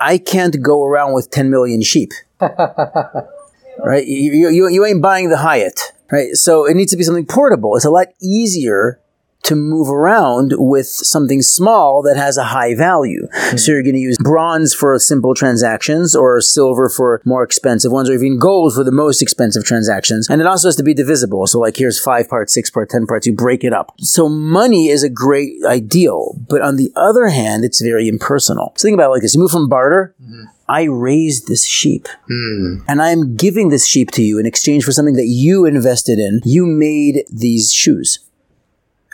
[0.00, 2.12] I can't go around with 10 million sheep.
[2.40, 4.06] right?
[4.06, 6.34] You, you, you, you ain't buying the Hyatt, right?
[6.34, 7.76] So it needs to be something portable.
[7.76, 9.00] It's a lot easier
[9.44, 13.28] to move around with something small that has a high value.
[13.32, 13.56] Hmm.
[13.56, 18.08] So you're going to use bronze for simple transactions or silver for more expensive ones
[18.10, 20.28] or even gold for the most expensive transactions.
[20.28, 21.46] And it also has to be divisible.
[21.46, 23.26] So like here's five parts, six parts, 10 parts.
[23.26, 23.94] You break it up.
[23.98, 28.72] So money is a great ideal, but on the other hand, it's very impersonal.
[28.76, 29.34] So think about it like this.
[29.34, 30.14] You move from barter.
[30.24, 30.44] Hmm.
[30.66, 32.78] I raised this sheep hmm.
[32.88, 36.40] and I'm giving this sheep to you in exchange for something that you invested in.
[36.44, 38.23] You made these shoes.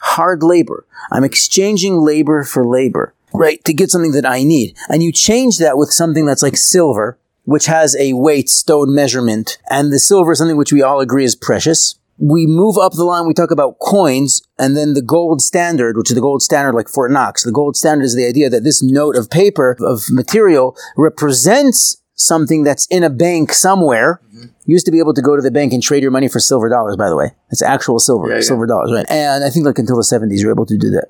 [0.01, 0.87] Hard labor.
[1.11, 3.63] I'm exchanging labor for labor, right?
[3.65, 4.77] To get something that I need.
[4.89, 9.59] And you change that with something that's like silver, which has a weight stone measurement.
[9.69, 11.97] And the silver is something which we all agree is precious.
[12.19, 16.11] We move up the line, we talk about coins, and then the gold standard, which
[16.11, 17.45] is the gold standard like Fort Knox.
[17.45, 22.63] The gold standard is the idea that this note of paper, of material, represents something
[22.65, 24.21] that's in a bank somewhere.
[24.33, 26.39] You used to be able to go to the bank and trade your money for
[26.41, 27.33] silver dollars, by the way.
[27.51, 28.41] It's actual silver, Yeah, yeah.
[28.43, 29.07] silver dollars, right?
[29.11, 31.09] And I think like until the 70s, you were able to do that,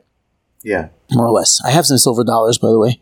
[0.63, 0.89] Yeah.
[1.13, 1.61] more or less.
[1.65, 3.01] I have some silver dollars, by the way.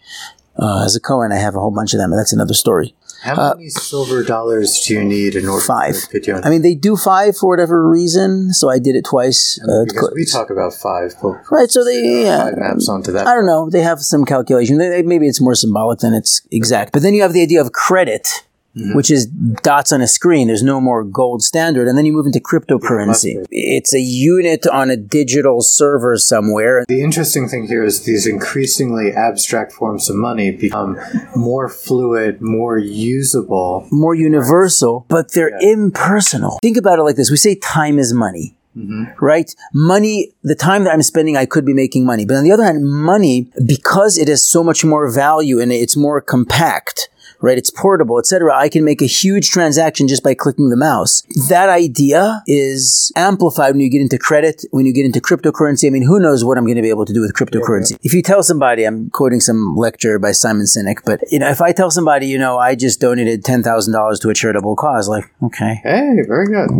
[0.58, 2.94] Uh, as a Cohen, I have a whole bunch of them, and that's another story.
[3.22, 5.94] How many silver dollars do you need in order Five.
[6.10, 6.40] to?
[6.44, 9.60] I mean, they do five for whatever reason, so I did it twice.
[9.62, 12.44] Uh, because we talk about five, but right, so they, yeah.
[12.44, 13.26] five maps onto that.
[13.26, 13.70] I don't know.
[13.70, 14.78] They have some calculation.
[14.78, 16.92] They, they- maybe it's more symbolic than it's exact.
[16.92, 18.44] But then you have the idea of credit,
[18.76, 18.94] Mm-hmm.
[18.94, 20.46] which is dots on a screen.
[20.46, 21.88] There's no more gold standard.
[21.88, 23.44] And then you move into cryptocurrency.
[23.50, 26.84] It's a unit on a digital server somewhere.
[26.86, 30.96] The interesting thing here is these increasingly abstract forms of money become
[31.34, 33.88] more fluid, more usable.
[33.90, 36.58] More universal, but they're impersonal.
[36.62, 37.30] Think about it like this.
[37.30, 38.54] We say time is money.
[38.76, 39.24] Mm-hmm.
[39.24, 39.52] Right?
[39.74, 42.24] Money, the time that I'm spending, I could be making money.
[42.24, 45.96] But on the other hand, money, because it has so much more value and it's
[45.96, 47.08] more compact,
[47.40, 47.58] right?
[47.58, 48.54] It's portable, etc.
[48.56, 51.22] I can make a huge transaction just by clicking the mouse.
[51.48, 55.86] That idea is amplified when you get into credit, when you get into cryptocurrency.
[55.86, 57.98] I mean, who knows what I'm going to be able to do with cryptocurrency?
[58.02, 61.60] If you tell somebody, I'm quoting some lecture by Simon Sinek, but you know, if
[61.60, 65.08] I tell somebody, you know, I just donated ten thousand dollars to a charitable cause,
[65.08, 66.70] like, okay, Hey, very good.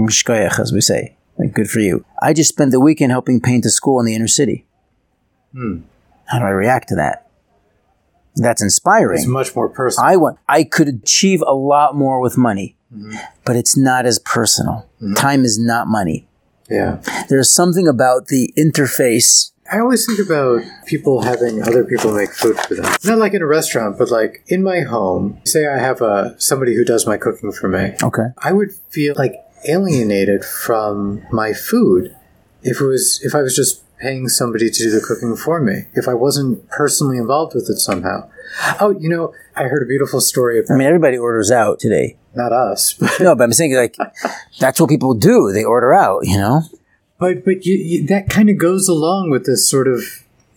[0.59, 1.16] As we say.
[1.38, 2.04] Like, good for you.
[2.20, 4.66] I just spent the weekend helping paint a school in the inner city.
[5.52, 5.82] Hmm.
[6.26, 7.28] How do I react to that?
[8.43, 9.18] That's inspiring.
[9.18, 10.09] It's much more personal.
[10.11, 10.39] I want.
[10.49, 13.16] I could achieve a lot more with money, mm-hmm.
[13.45, 14.86] but it's not as personal.
[15.03, 15.14] Mm-hmm.
[15.14, 16.26] Time is not money.
[16.70, 17.01] yeah.
[17.28, 19.53] There's something about the interface.
[19.70, 22.86] I always think about people having other people make food for them.
[23.05, 25.41] Not like in a restaurant, but like in my home.
[25.45, 27.95] Say I have a somebody who does my cooking for me.
[28.03, 28.28] Okay.
[28.39, 29.34] I would feel like
[29.66, 32.16] alienated from my food
[32.62, 35.82] if it was if I was just paying somebody to do the cooking for me.
[35.94, 38.28] If I wasn't personally involved with it somehow.
[38.80, 42.16] Oh, you know, I heard a beautiful story I mean, everybody orders out today.
[42.34, 43.96] not us, but No, but I'm saying like
[44.59, 45.53] that's what people do.
[45.53, 46.20] They order out.
[46.26, 46.62] You know.
[47.18, 50.03] but, but you, you, that kind of goes along with this sort of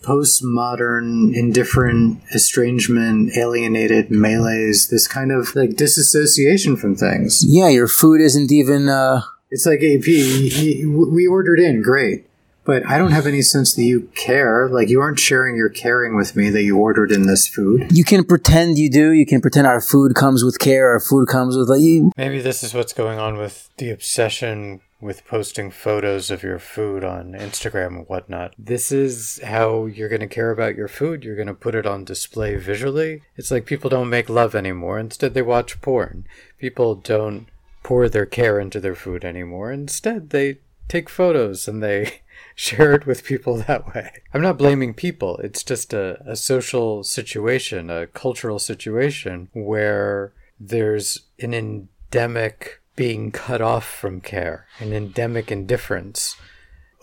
[0.02, 7.44] postmodern, indifferent, estrangement, alienated melees, this kind of like disassociation from things.
[7.46, 8.88] Yeah, your food isn't even.
[8.88, 10.06] uh It's like AP.
[10.06, 12.26] We ordered in, great,
[12.64, 14.68] but I don't have any sense that you care.
[14.68, 17.88] Like you aren't sharing your caring with me that you ordered in this food.
[17.90, 19.10] You can pretend you do.
[19.10, 20.90] You can pretend our food comes with care.
[20.90, 22.12] Our food comes with like you.
[22.16, 27.02] Maybe this is what's going on with the obsession with posting photos of your food
[27.02, 28.54] on Instagram and whatnot.
[28.56, 31.24] This is how you're going to care about your food.
[31.24, 33.22] You're going to put it on display visually.
[33.36, 35.00] It's like people don't make love anymore.
[35.00, 36.24] Instead, they watch porn.
[36.56, 37.48] People don't
[37.82, 39.72] pour their care into their food anymore.
[39.72, 42.20] Instead, they take photos and they
[42.54, 44.10] share it with people that way.
[44.32, 45.38] I'm not blaming people.
[45.38, 53.60] It's just a, a social situation, a cultural situation where there's an endemic being cut
[53.60, 56.36] off from care, an endemic indifference.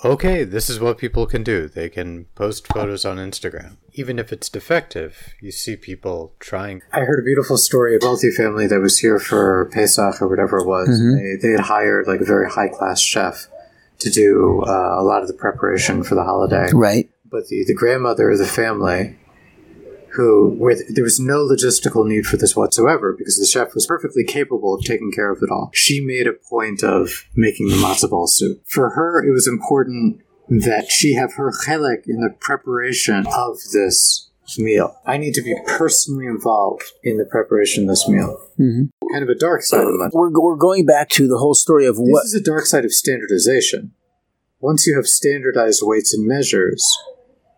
[0.06, 1.68] Okay, this is what people can do.
[1.68, 3.76] They can post photos on Instagram.
[3.94, 6.82] Even if it's defective, you see people trying.
[6.94, 10.30] I heard a beautiful story of a wealthy family that was here for Pesach or
[10.30, 10.88] whatever it was.
[10.88, 11.16] Mm-hmm.
[11.42, 13.48] They, they had hired like a very high class chef
[14.00, 16.68] to do uh, a lot of the preparation for the holiday.
[16.74, 17.10] Right.
[17.30, 19.18] But the, the grandmother of the family,
[20.14, 24.24] who where there was no logistical need for this whatsoever because the chef was perfectly
[24.24, 25.70] capable of taking care of it all.
[25.74, 28.64] She made a point of making the matzo ball soup.
[28.68, 34.29] For her, it was important that she have her chelek in the preparation of this
[34.58, 34.96] meal.
[35.06, 38.38] I need to be personally involved in the preparation of this meal.
[38.60, 38.90] Mhm.
[39.12, 40.12] Kind of a dark side of it.
[40.14, 42.24] We're, we're going back to the whole story of what.
[42.24, 43.92] This is a dark side of standardization.
[44.62, 46.86] Once you have standardized weights and measures,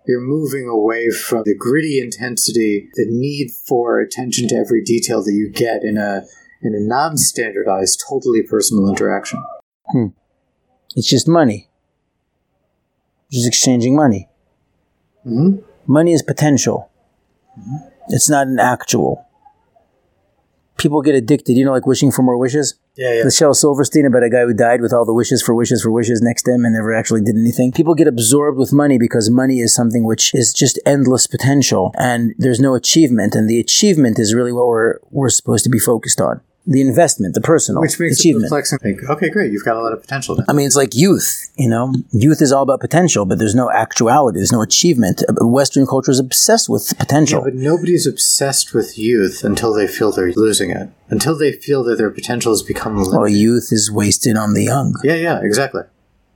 [0.08, 5.34] you're moving away from the gritty intensity, the need for attention to every detail that
[5.34, 6.24] you get in a
[6.64, 9.44] in a non-standardized, totally personal interaction.
[10.96, 11.70] It's just money.
[13.32, 14.30] Just exchanging money.
[15.24, 15.58] hmm
[15.88, 16.90] Money is potential.
[18.10, 19.28] It's not an actual.
[20.78, 22.76] People get addicted, you know, like wishing for more wishes.
[22.96, 23.30] Yeah, yeah.
[23.30, 26.22] Shel Silverstein about a guy who died with all the wishes for wishes for wishes
[26.22, 27.72] next to him and never actually did anything.
[27.72, 32.34] People get absorbed with money because money is something which is just endless potential and
[32.38, 33.36] there's no achievement.
[33.36, 36.42] And the achievement is really what we're we're supposed to be focused on.
[36.68, 38.46] The investment, the personal Which makes it achievement.
[38.46, 38.78] perplexing.
[38.80, 40.36] Think, okay, great, you've got a lot of potential.
[40.36, 40.44] Now.
[40.48, 41.92] I mean, it's like youth, you know?
[42.12, 45.24] Youth is all about potential, but there's no actuality, there's no achievement.
[45.28, 47.40] Uh, Western culture is obsessed with potential.
[47.40, 50.90] Yeah, but nobody's obsessed with youth until they feel they're losing it.
[51.10, 53.18] Until they feel that their potential has become limited.
[53.18, 54.94] well, youth is wasted on the young.
[55.04, 55.82] Yeah, yeah, exactly.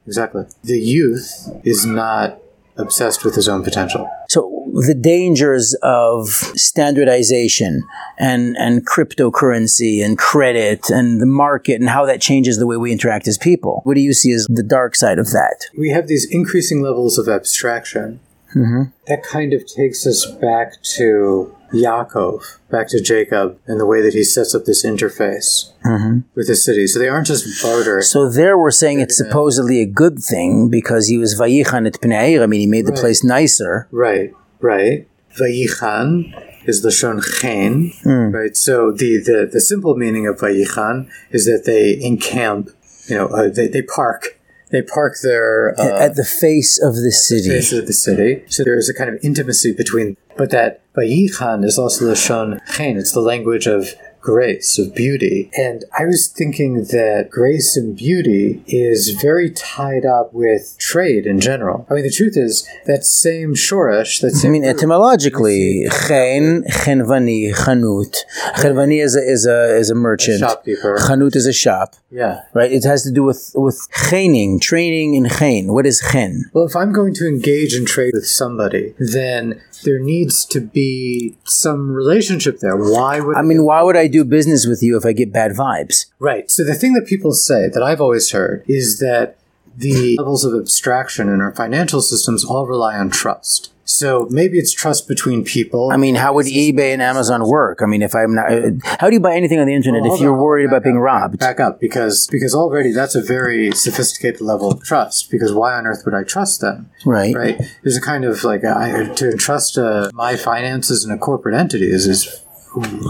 [0.07, 0.45] Exactly.
[0.63, 2.39] The youth is not
[2.77, 4.09] obsessed with his own potential.
[4.29, 7.83] So the dangers of standardization
[8.17, 12.91] and, and cryptocurrency and credit and the market and how that changes the way we
[12.91, 13.81] interact as people.
[13.83, 15.67] What do you see as the dark side of that?
[15.77, 18.19] We have these increasing levels of abstraction.
[18.53, 18.83] Mm-hmm.
[19.07, 24.13] That kind of takes us back to Yaakov, back to Jacob, and the way that
[24.13, 26.19] he sets up this interface mm-hmm.
[26.35, 26.87] with the city.
[26.87, 28.01] So they aren't just barter.
[28.01, 32.41] So there we're saying it's supposedly a good thing because he was vayichan et pnei.
[32.41, 33.01] I mean, he made the Right.
[33.01, 33.87] place nicer.
[33.91, 34.33] Right,
[34.65, 35.07] right.
[35.39, 37.91] Vayichan is the shon chen,
[38.31, 38.55] right?
[38.57, 42.69] So the, the, the simple meaning of Vayichan is that they encamp,
[43.07, 44.39] you know, uh, they, they park.
[44.71, 47.49] They park their uh, at the face of the city.
[47.49, 48.43] face of the city.
[48.47, 52.59] So there is a kind of intimacy between, but that Vayichan is also the shon
[52.73, 52.97] chen.
[52.97, 53.93] It's the language of
[54.25, 55.49] grace, of beauty.
[55.55, 61.39] And I was thinking that grace and beauty is very tied up with trade in
[61.39, 61.85] general.
[61.89, 67.53] I mean, the truth is that same shorish, that I same mean, etymologically, chen, chenvani,
[67.53, 68.15] chanut.
[68.55, 70.39] Chenvani is a, is a, is a merchant.
[70.39, 70.97] shopkeeper.
[70.97, 72.41] Chanut is a shop, Yeah.
[72.55, 72.71] right?
[72.71, 75.71] It has to do with, with chening, training in chen.
[75.71, 76.49] What is chen?
[76.53, 81.35] Well, if I'm going to engage in trade with somebody, then there needs to be
[81.43, 82.75] some relationship there.
[82.75, 85.51] Why would I mean, why would I do business with you if I get bad
[85.51, 86.05] vibes?
[86.19, 86.49] Right.
[86.49, 89.37] So the thing that people say that I've always heard is that
[89.77, 93.71] the levels of abstraction in our financial systems all rely on trust.
[93.85, 95.91] So maybe it's trust between people.
[95.91, 97.81] I mean, how would eBay and Amazon work?
[97.83, 100.15] I mean, if I'm not, uh, how do you buy anything on the internet Well,
[100.15, 101.37] if you're on, worried about being robbed?
[101.37, 105.29] Back up because because already that's a very sophisticated level of trust.
[105.29, 106.89] Because why on earth would I trust them?
[107.05, 107.35] Right.
[107.35, 107.61] Right.
[107.83, 111.89] There's a kind of like I, to entrust uh, my finances in a corporate entity
[111.89, 112.43] is is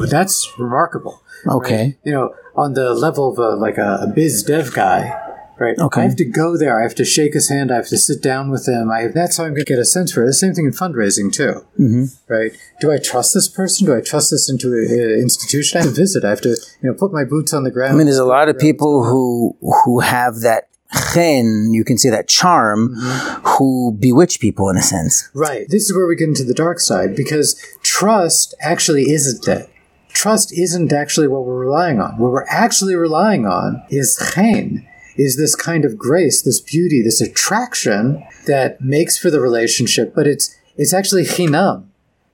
[0.09, 1.21] that's remarkable.
[1.47, 1.95] Okay.
[2.03, 5.21] you know, on the level of a, like a, a biz dev guy,
[5.59, 5.77] right?
[5.77, 6.01] Okay.
[6.01, 6.79] I have to go there.
[6.79, 7.71] I have to shake his hand.
[7.71, 8.91] I have to sit down with him.
[8.91, 10.27] I, that's how I'm going to get a sense for it.
[10.27, 12.05] The same thing in fundraising too, mm-hmm.
[12.33, 12.51] right?
[12.81, 13.87] Do I trust this person?
[13.87, 15.79] Do I trust this into an institution?
[15.79, 16.23] I have to visit.
[16.23, 16.49] I have to,
[16.81, 17.93] you know, put my boots on the ground.
[17.93, 20.69] I mean, there's a lot of people who who have that
[21.13, 23.47] chen, you can say that charm, Mm-hmm.
[23.47, 25.29] who bewitch people in a sense.
[25.33, 25.65] Right.
[25.69, 29.69] This is where we get into the dark side because trust actually isn't it.
[30.09, 32.17] Trust isn't actually what we're relying on.
[32.17, 34.87] What we're actually relying on is chen,
[35.17, 40.27] is this kind of grace, this beauty, this attraction that makes for the relationship, but
[40.27, 41.85] it's it's actually chinam.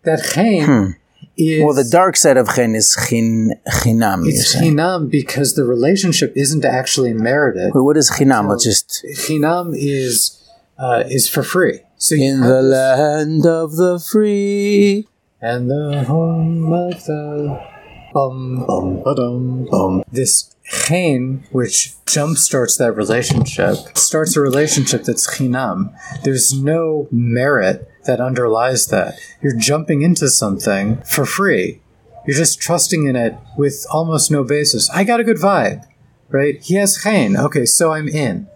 [0.03, 0.95] That chen
[1.37, 4.27] is Well, the dark side of chen is chin, chinam.
[4.27, 7.71] it's chinam because the relationship isn't actually merited.
[7.73, 8.49] Wait, what is chinam?
[8.49, 10.37] Let's just Chinam is
[10.79, 11.81] uh, is for free.
[11.97, 15.07] So in the land of the free.
[15.39, 17.71] and the home of the
[18.13, 20.03] Bum, bum, ba-dum, bum.
[20.11, 25.93] This chen, which jumpstarts that relationship, starts a relationship that's chinam.
[26.23, 29.15] There's no merit that underlies that.
[29.41, 31.81] You're jumping into something for free.
[32.25, 34.89] You're just trusting in it with almost no basis.
[34.91, 35.85] I got a good vibe,
[36.29, 36.61] right?
[36.61, 37.35] He has chen.
[37.35, 38.47] Okay, so I'm in,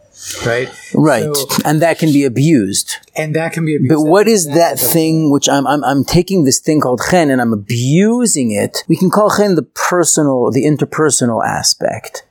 [0.46, 0.70] right?
[0.94, 1.24] Right.
[1.36, 2.96] So- and that can be abused.
[3.16, 3.76] and that can be.
[3.76, 3.94] Abused.
[3.94, 7.42] But what is that thing which I'm, I'm, I'm taking this thing called chen and
[7.42, 8.84] I'm abusing it?
[8.88, 12.26] We can call chen the personal, the interpersonal aspect.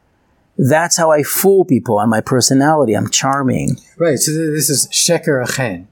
[0.57, 2.95] That's how I fool people on my personality.
[2.95, 3.81] I'm charming.
[3.99, 4.19] Right.
[4.19, 5.89] So this is sheker chen.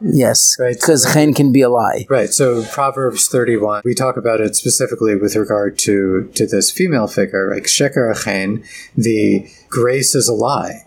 [0.00, 0.56] Yes.
[0.60, 0.76] Right.
[0.78, 2.06] Because chen can be a lie.
[2.08, 2.28] Right.
[2.30, 7.52] So Proverbs 31, we talk about it specifically with regard to to this female figure,
[7.52, 8.62] like sheker chen,
[8.96, 10.85] the grace is a lie.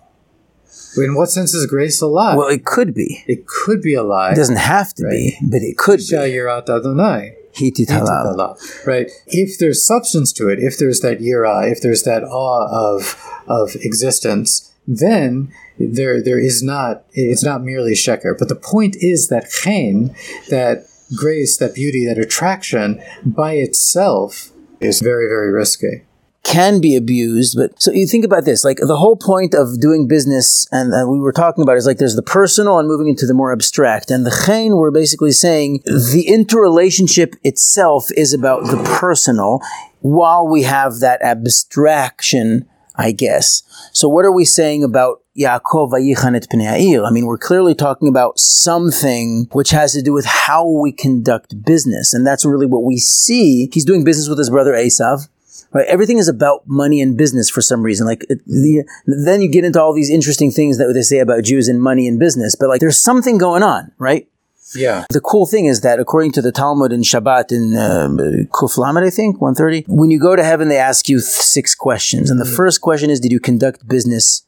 [0.97, 2.35] In what sense is grace a lie?
[2.35, 3.23] Well, it could be.
[3.27, 4.31] it could be a lie.
[4.31, 6.15] It doesn't have to be, but it could be.
[6.15, 7.35] yirat Adonai.
[7.53, 8.37] Hitit halal.
[8.37, 9.11] Yitit Right.
[9.27, 13.15] If there's substance to it, if there's that yira, if there's that awe of
[13.47, 18.37] of existence, then there there is not it's not merely sheker.
[18.37, 20.15] But the point is that chen,
[20.49, 20.85] that
[21.15, 26.03] grace, that beauty, that attraction by itself is very, very risky.
[26.43, 27.57] Can be abused.
[27.57, 31.11] But so you think about this, like the whole point of doing business, and, and
[31.11, 34.09] we were talking about is like there's the personal and moving into the more abstract.
[34.09, 39.59] And the chen, we're basically saying the interrelationship itself is about the personal,
[39.99, 42.65] while we have that abstraction,
[42.95, 43.61] I guess.
[43.93, 45.93] So what are we saying about Yaakov?
[45.93, 51.63] I mean, we're clearly talking about something which has to do with how we conduct
[51.63, 52.13] business.
[52.13, 53.69] And that's really what we see.
[53.71, 55.27] He's doing business with his brother Esav.
[55.71, 58.07] Right, everything is about money and business for some reason.
[58.07, 61.43] Like it- the, then you get into all these interesting things that they say about
[61.43, 62.55] Jews and money and business.
[62.55, 64.27] But like, there's something going on, right?
[64.75, 65.05] Yeah.
[65.09, 68.17] The cool thing is that according to the Talmud in Shabbat in um,
[68.51, 71.73] Kuf Lamed, I think, 130, when you go to heaven, they ask you th- six
[71.73, 72.29] questions.
[72.29, 74.43] And the first question is, did you conduct business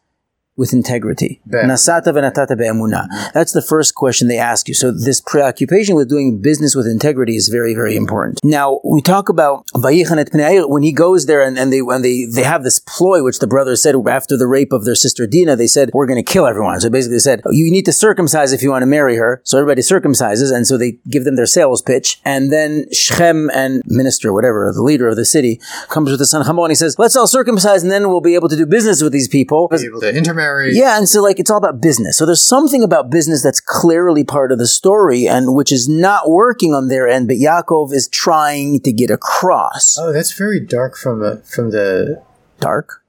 [0.58, 1.42] with integrity?
[1.48, 3.08] Nasata be'emunah.
[3.08, 3.30] Mm-hmm.
[3.34, 4.74] That's the first question they ask you.
[4.74, 8.40] So this preoccupation with doing business with integrity is very, very important.
[8.44, 12.02] Now, we talk about Vayichan et Pnei when he goes there and, and they when
[12.02, 15.26] they, they have this ploy, which the brothers said after the rape of their sister
[15.26, 16.80] Dina, they said, we're going to kill everyone.
[16.82, 19.42] So basically they said, you need to circumcise if you want to marry her.
[19.46, 20.54] So everybody circumcises.
[20.54, 22.20] And so they give them their sales pitch.
[22.26, 26.46] And then Shechem and minister, whatever, the leader of the city, comes with the son
[26.46, 29.14] and he says, let's all circumcise and then we'll be able to do business with
[29.14, 29.68] these people.
[29.70, 30.41] Be able to intermarry.
[30.74, 32.18] Yeah, and so like it's all about business.
[32.18, 36.30] So there's something about business that's clearly part of the story and which is not
[36.30, 39.98] working on their end, but Yaakov is trying to get across.
[40.00, 42.22] Oh, that's very dark from the from the
[42.60, 43.04] Dark.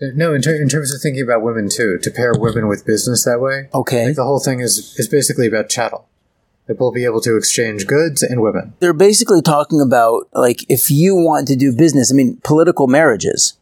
[0.00, 1.98] no in, ter- in terms of thinking about women too.
[2.02, 4.12] To pair women with business that way, Okay.
[4.12, 6.06] the whole thing is is basically about chattel.
[6.66, 8.74] That we'll be able to exchange goods and women.
[8.80, 13.54] They're basically talking about like if you want to do business, I mean political marriages.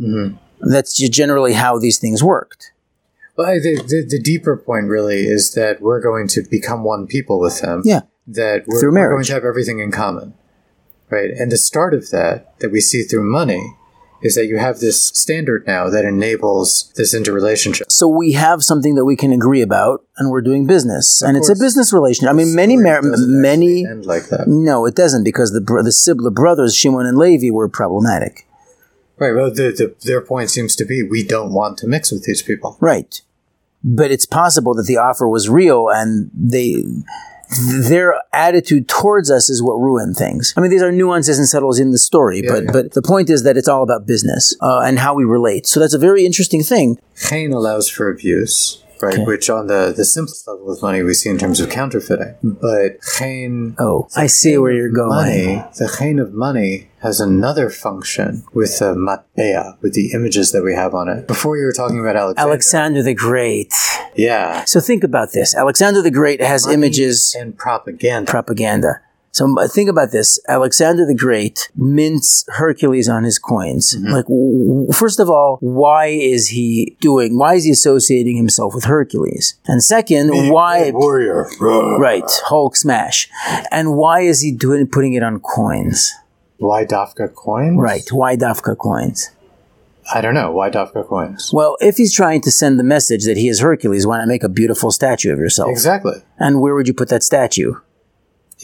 [0.00, 0.36] Mm-hmm.
[0.60, 2.72] That's generally how these things worked.
[3.36, 7.38] Well, the, the the deeper point really is that we're going to become one people
[7.38, 7.82] with them.
[7.84, 8.00] Yeah.
[8.26, 10.34] That we're, Through we're going to have everything in common,
[11.08, 11.30] right?
[11.30, 13.76] And the start of that that we see through money
[14.22, 17.92] is that you have this standard now that enables this interrelationship.
[17.92, 21.48] So we have something that we can agree about, and we're doing business, and it's
[21.48, 22.30] a business relationship.
[22.30, 24.48] I mean, many mar- many end like that.
[24.48, 28.47] No, it doesn't because the the sibling brothers Shimon and Levi were problematic.
[29.18, 29.34] Right.
[29.34, 32.42] Well, the, the, their point seems to be we don't want to mix with these
[32.42, 32.76] people.
[32.80, 33.20] Right.
[33.82, 36.82] But it's possible that the offer was real and they
[37.88, 40.52] their attitude towards us is what ruined things.
[40.56, 42.72] I mean, these are nuances and subtleties in the story, but yeah.
[42.72, 45.66] but the point is that it's all about business uh, and how we relate.
[45.66, 46.98] So that's a very interesting thing.
[47.16, 49.14] Chen allows for abuse, right?
[49.14, 49.24] Okay.
[49.24, 52.34] Which on the, the simplest level of money we see in terms of counterfeiting.
[52.40, 52.50] Hmm.
[52.60, 55.08] But chen Oh, I see where you're going.
[55.08, 60.64] money, the chen of money has another function with the matbea, with the images that
[60.64, 61.28] we have on it.
[61.28, 62.50] Before you were talking about Alexander.
[62.50, 63.72] Alexander the Great.
[64.16, 64.64] Yeah.
[64.64, 65.54] So think about this.
[65.54, 67.36] Alexander the Great has images.
[67.38, 68.28] And propaganda.
[68.30, 69.00] propaganda.
[69.32, 73.94] So think about this: Alexander the Great mints Hercules on his coins.
[73.94, 74.12] Mm-hmm.
[74.12, 77.38] Like, w- first of all, why is he doing?
[77.38, 79.58] Why is he associating himself with Hercules?
[79.66, 80.90] And second, why?
[80.92, 81.46] Warrior.
[81.98, 83.28] Right, Hulk smash.
[83.70, 86.12] And why is he doing putting it on coins?
[86.58, 87.78] Why Dafka coins?
[87.78, 89.30] Right, why Dafka coins?
[90.12, 90.50] I don't know.
[90.50, 91.50] Why Dafka coins?
[91.52, 94.42] Well, if he's trying to send the message that he is Hercules, why not make
[94.42, 95.70] a beautiful statue of yourself?
[95.70, 96.14] Exactly.
[96.38, 97.74] And where would you put that statue?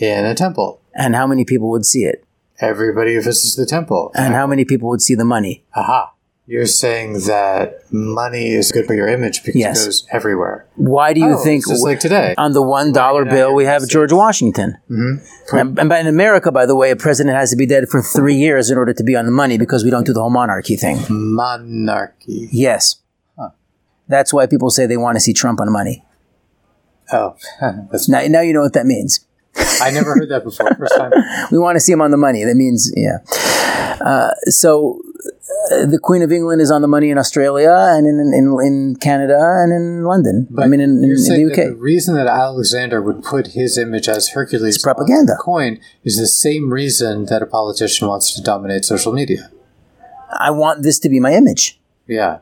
[0.00, 0.80] In a temple.
[0.94, 2.24] And how many people would see it?
[2.60, 4.12] Everybody who visits the temple.
[4.14, 5.64] And how many people would see the money?
[5.74, 6.12] Aha.
[6.46, 9.82] You're saying that money is good for your image because Yes.
[9.82, 10.66] it goes everywhere.
[10.76, 12.34] Why do you Oh, think just like today.
[12.36, 13.92] on the one dollar bill we have States.
[13.94, 14.76] George Washington?
[14.90, 15.56] Mm-hmm.
[15.56, 18.02] And, and by in America, by the way, a president has to be dead for
[18.02, 20.28] three years in order to be on the money because we don't do the whole
[20.30, 20.98] monarchy thing.
[21.08, 22.48] Monarchy.
[22.52, 22.96] Yes.
[24.06, 26.04] That's why people say they want to see Trump on money.
[27.10, 27.36] Oh,
[28.08, 29.20] Now, now you know what that means.
[29.56, 30.74] I never heard that before.
[30.74, 31.12] First time.
[31.50, 32.44] We want to see him on the money.
[32.44, 33.18] That means, yeah.
[34.00, 35.00] Uh, so
[35.70, 38.96] uh, the Queen of England is on the money in Australia and in, in, in
[38.96, 40.48] Canada and in London.
[40.58, 41.56] I mean, in, in, in the UK.
[41.68, 45.20] the reason that Alexander would put his image as Hercules It's propaganda.
[45.20, 49.50] on the coin is the same reason that a politician wants to dominate social media.
[50.38, 51.78] I want this to be my image.
[52.06, 52.38] Yeah.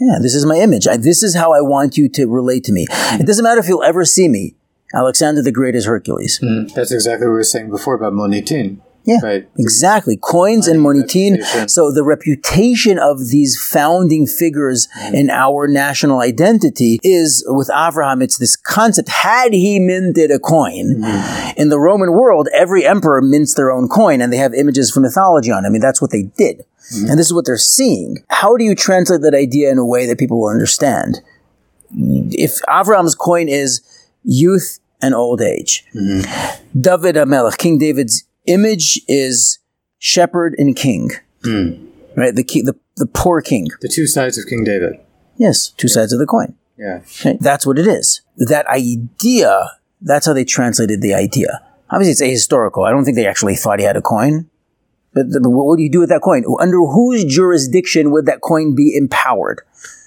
[0.00, 0.86] Yeah, this is my image.
[0.86, 2.86] I, this is how I want you to relate to me.
[2.90, 4.54] It doesn't matter if you'll ever see me.
[4.96, 6.40] Alexander the Great is Hercules.
[6.42, 6.74] Mm-hmm.
[6.74, 8.80] That's exactly what we were saying before about Monitin.
[9.06, 9.48] Yeah, Right.
[9.56, 10.16] exactly.
[10.16, 11.70] Coins and monitin.
[11.70, 15.14] So the reputation of these founding figures mm-hmm.
[15.14, 18.20] in our national identity is with Abraham.
[18.20, 19.08] It's this concept.
[19.08, 21.50] Had he minted a coin mm-hmm.
[21.56, 25.04] in the Roman world, every emperor mints their own coin, and they have images from
[25.04, 25.64] mythology on.
[25.64, 25.68] it.
[25.68, 28.24] I mean, that's what they did, and this is what they're seeing.
[28.28, 31.20] How do you translate that idea in a way that people will understand?
[31.92, 33.82] If Avram's coin is
[34.24, 36.80] youth and old age, mm-hmm.
[36.80, 39.58] David HaMelech, King David's image is
[39.98, 41.10] shepherd and king.
[41.42, 41.86] Mm.
[42.16, 42.34] Right?
[42.34, 43.68] The, ki- the the poor king.
[43.80, 44.98] The two sides of King David.
[45.36, 46.54] Yes, two sides of the coin.
[46.78, 47.00] Yeah.
[47.20, 48.22] Okay, That's what it is.
[48.36, 49.70] That idea,
[50.00, 51.62] that's how they translated the idea.
[51.90, 52.86] Obviously, it's ahistorical.
[52.86, 54.48] I don't think they actually thought he had a coin.
[55.14, 56.44] But, the, but what do you do with that coin?
[56.58, 59.62] Under whose jurisdiction would that coin be empowered?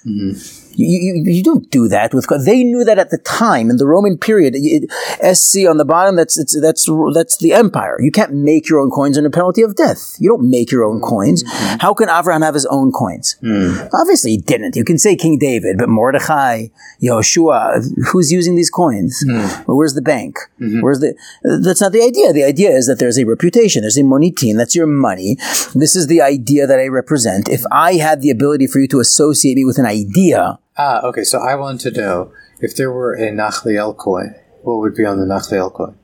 [0.06, 0.70] Mm-hmm.
[0.80, 2.26] You, you, you don't do that with.
[2.46, 4.54] They knew that at the time in the Roman period.
[4.56, 4.90] It-
[5.36, 6.16] SC on the bottom.
[6.16, 8.00] That's it's, that's that's the empire.
[8.00, 10.16] You can't make your own coins under penalty of death.
[10.18, 11.08] You don't make your own mm-hmm.
[11.08, 11.44] coins.
[11.80, 13.36] How can Abraham have his own coins?
[13.42, 13.90] Mm.
[13.92, 14.76] Obviously, he didn't.
[14.76, 16.68] You can say King David, but Mordechai,
[17.02, 19.22] Yehoshua, who's using these coins?
[19.26, 19.66] Mm.
[19.66, 20.38] Well, where's the bank?
[20.60, 20.80] Mm-hmm.
[20.80, 21.14] Where's the?
[21.42, 22.32] That's not the idea.
[22.32, 23.82] The idea is that there's a reputation.
[23.82, 24.56] There's a monitin.
[24.56, 25.36] That's your money.
[25.74, 27.48] This is the idea that I represent.
[27.48, 31.24] If I had the ability for you to associate me with an idea, Ah, okay.
[31.24, 35.18] So I want to know if there were a Nachliel coin, what would be on
[35.18, 35.96] the Nachliel coin?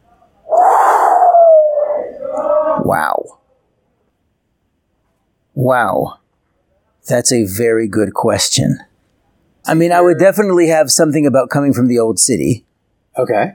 [2.85, 3.39] wow,
[5.55, 6.19] wow,
[7.09, 8.79] that's a very good question.
[9.67, 12.65] I mean, I would definitely have something about coming from the old city.
[13.19, 13.55] Okay.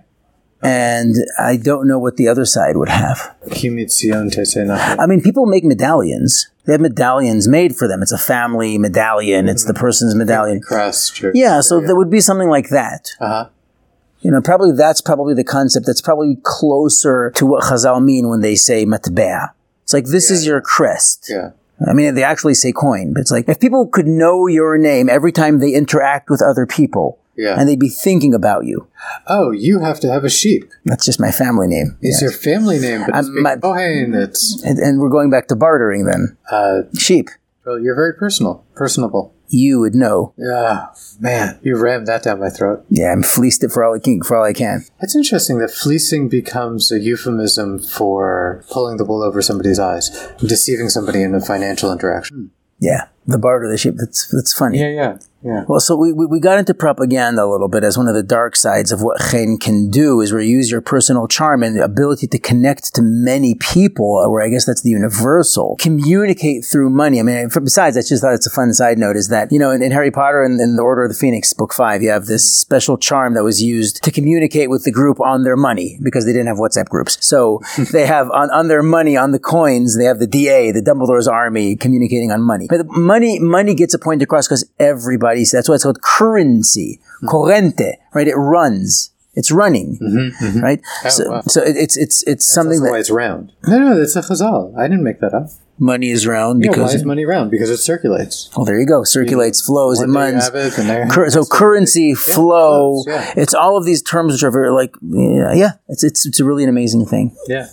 [0.63, 3.35] And I don't know what the other side would have.
[3.51, 4.99] Ki MiTzion Tetze Nachliel.
[4.99, 6.49] I mean, people make medallions.
[6.65, 8.03] They have medallions made for them.
[8.03, 9.49] It's a family medallion.
[9.49, 10.61] It's the person's medallion.
[10.61, 11.23] Crest.
[11.33, 13.11] Yeah, so there would be something like that.
[13.19, 13.49] Uh huh.
[14.21, 18.41] You know, probably that's probably the concept that's probably closer to what Chazal mean when
[18.41, 19.49] they say matbea.
[19.81, 21.27] It's like this is your crest.
[21.27, 21.51] Yeah.
[21.87, 25.09] I mean, they actually say coin, but it's like if people could know your name
[25.09, 27.55] every time they interact with other people, Yeah.
[27.59, 28.87] and they'd be thinking about you.
[29.27, 30.63] oh, you have to have a sheep.
[30.85, 31.97] That's just my family name.
[32.01, 32.27] It's Yeah.
[32.29, 34.13] your family name, but it's my- Kohen.
[34.13, 36.37] It's And, and we're going back to bartering then.
[36.51, 37.29] uh, Sheep.
[37.65, 39.33] well, you're very personal, personable.
[39.53, 40.33] You would know.
[40.37, 40.85] Yeah,
[41.19, 42.85] man, you rammed that down my throat.
[42.89, 44.21] Yeah, I'm fleeced it for all I can.
[44.23, 44.85] For all I can.
[45.01, 50.87] It's interesting that fleecing becomes a euphemism for pulling the wool over somebody's eyes, deceiving
[50.87, 52.51] somebody in a financial interaction.
[52.79, 53.95] Yeah, the barter the sheep.
[53.97, 54.79] That's that's funny.
[54.79, 55.65] Yeah, yeah, yeah.
[55.67, 58.23] Well, so we, we, we got into propaganda a little bit as one of the
[58.23, 61.75] dark sides of what chen can do is where you use your personal charm and
[61.75, 65.77] the ability to connect to many people, where I guess that's the universal.
[65.79, 67.19] Communicate through money.
[67.19, 69.71] I mean, besides, I just thought it's a fun side note is that, you know,
[69.71, 72.25] in, in Harry Potter and in the Order of the Phoenix, book five, you have
[72.25, 76.25] this special charm that was used to communicate with the group on their money because
[76.25, 77.17] they didn't have WhatsApp groups.
[77.25, 77.61] So
[77.91, 81.27] they have on, on their money, on the coins, they have the DA, the Dumbledore's
[81.27, 82.67] army communicating on money.
[82.69, 87.27] But money, money gets a point across because everybody, that's why it's called currency, hmm.
[87.27, 88.27] corrente, right?
[88.27, 89.09] It runs.
[89.33, 90.59] It's running, mm-hmm, mm-hmm.
[90.59, 90.81] right?
[91.05, 91.41] Oh, so, wow.
[91.43, 93.53] so it, it's it's it's That's something why that it's round.
[93.65, 94.77] No, no, that's a chazal.
[94.77, 95.47] I didn't make that up.
[95.79, 97.49] money is round Yeah, why because is money round?
[97.49, 98.49] Because it circulates.
[98.57, 100.43] well, there you go, circulates, flows, it One day you runs.
[100.43, 103.33] have it, and there- Cur- so currency, flow, flows, yeah.
[103.37, 106.63] it's all of these terms which are very like yeah, yeah, it's it's it's really
[106.63, 107.33] an amazing thing.
[107.47, 107.67] Yeah.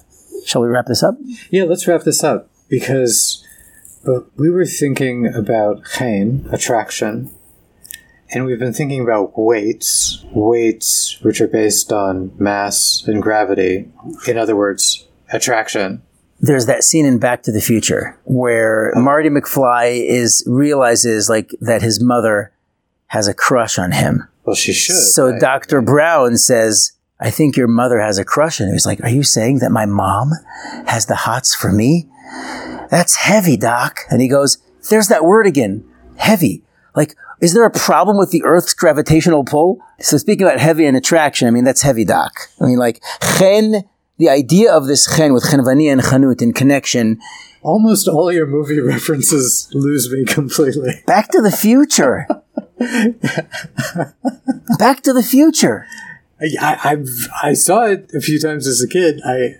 [0.46, 1.16] Shall we wrap this up?
[1.50, 3.44] Yeah, let's wrap this up because
[4.36, 7.30] we were thinking about chen, attraction,
[8.30, 13.90] and we've been thinking about weights, weights which are based on mass and gravity.
[14.26, 16.02] In other words, attraction.
[16.40, 21.82] There's that scene in Back to the Future where Marty McFly is realizes like that
[21.82, 22.52] his mother
[23.08, 24.28] has a crush on him.
[24.44, 24.94] Well, she should.
[24.94, 25.40] So right?
[25.40, 25.80] Dr.
[25.80, 28.74] Brown says, I think your mother has a crush on you.
[28.74, 30.30] He's like, Are you saying that my mom
[30.86, 32.08] has the hots for me?
[32.90, 34.00] That's heavy, Doc.
[34.10, 34.58] And he goes,
[34.88, 35.84] there's that word again,
[36.16, 36.62] heavy.
[36.94, 39.78] Like, is there a problem with the Earth's gravitational pull?
[40.01, 42.32] So speaking about heavy and attraction, I mean, that's heavy doc.
[42.61, 43.03] I mean, like,
[43.39, 43.84] chen,
[44.16, 47.20] the idea of this chen with chenvani and chanut in connection,
[47.62, 51.03] Almost all your movie references lose me completely.
[51.07, 52.26] Back to the Future.
[54.78, 55.86] Back to the Future.
[56.41, 56.97] I, I,
[57.43, 59.20] I've- saw it a few times as a kid.
[59.26, 59.57] I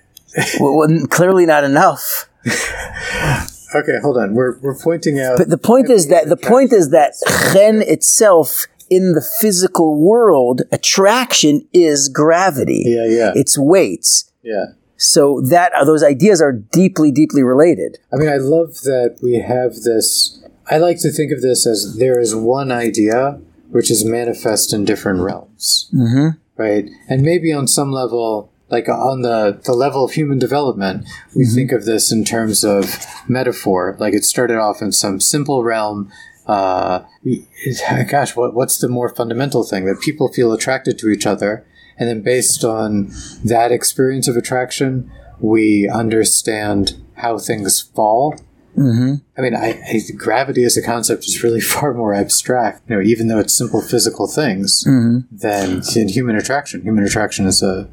[0.61, 2.31] Well, well, clearly not enough.
[3.75, 4.35] okay, hold on.
[4.35, 5.39] We're we're pointing out.
[5.39, 7.15] But the point is that the point is that
[7.53, 12.83] chen itself in the physical world, attraction is gravity.
[12.87, 14.33] yeah, yeah, It's weights.
[14.43, 14.67] yeah.
[14.97, 17.99] So that those ideas are deeply, deeply related.
[18.13, 20.43] I mean, I love that we have this.
[20.71, 23.41] I like to think of this as there is one idea
[23.71, 26.89] which is manifest in different realms, hmm right?
[27.09, 31.73] And maybe on some level, like on the, the level of human development, we think
[31.73, 33.97] of this in terms of metaphor.
[33.99, 36.11] Like it started off in some simple realm.
[36.47, 37.05] Uh,
[38.11, 39.85] gosh, what, what's the more fundamental thing?
[39.87, 41.67] That people feel attracted to each other.
[41.97, 43.11] And then based on
[43.45, 45.11] that experience of attraction,
[45.41, 48.39] we understand how things fall
[48.79, 52.89] hmm I mean, I, I gravity as a concept is really far more abstract.
[52.89, 56.83] You know, even though it's simple physical things, hmm than in human attraction.
[56.83, 57.89] Human attraction is a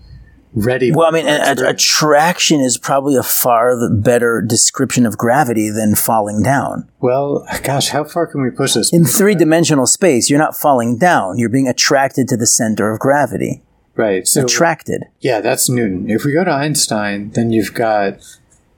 [0.56, 0.92] ready.
[0.92, 6.90] Well, I mean, attraction is probably a far better description of gravity than falling down.
[7.00, 8.92] well, gosh, how far can we push this?
[8.94, 11.38] In three dimensional space, you're not falling down.
[11.38, 13.62] You're being attracted to the center of gravity.
[13.96, 14.28] right.
[14.28, 15.04] So Attracted.
[15.20, 16.10] yeah, that's Newton.
[16.10, 18.20] If we go to Einstein, then you've got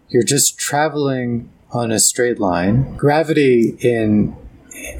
[0.09, 2.95] you're just traveling on a straight line.
[2.97, 4.35] Gravity in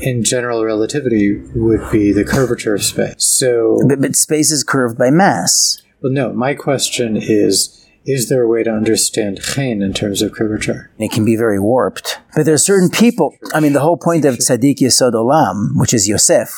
[0.02, 3.16] in general relativity would be the curvature of space.
[3.24, 5.82] So But, but space is curved by mass.
[6.02, 10.32] Well, no, my question is Is there a way to understand chen in terms of
[10.32, 10.92] curvature?
[10.98, 12.20] It can be very warped.
[12.36, 15.94] But there are certain people, I mean, the whole point of Tzaddik Yesod Olam, which
[15.94, 16.50] is Yosef,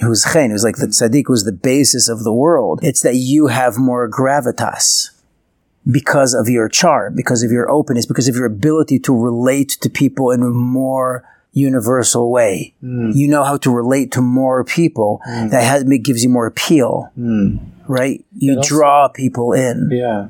[0.00, 3.48] who's chen, who's like the Tzaddik was the basis of the world, it's that you
[3.48, 5.10] have more gravitas
[5.90, 9.90] because of your chart, because of your openness, because of your ability to relate to
[9.90, 12.74] people in a more universal way.
[12.80, 13.10] Hmm.
[13.12, 15.20] You know how to relate to more people.
[15.24, 15.48] Hmm.
[15.48, 17.58] That has, gives you more appeal, hmm.
[17.88, 18.24] right?
[18.36, 19.90] You also- draw people in.
[19.92, 20.28] Yeah.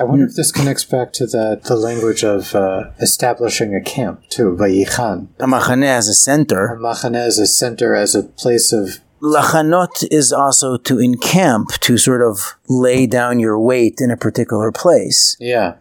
[0.00, 4.26] I wonder if this connects back to the, the language of uh, establishing a camp,
[4.30, 5.28] too, Vayichan.
[5.38, 6.68] A machane as a center.
[6.68, 9.00] A Machane as a center, as a place of.
[9.20, 14.72] Lachanot is also to encamp, to sort of lay down your weight in a particular
[14.72, 15.36] place.
[15.38, 15.74] Yeah.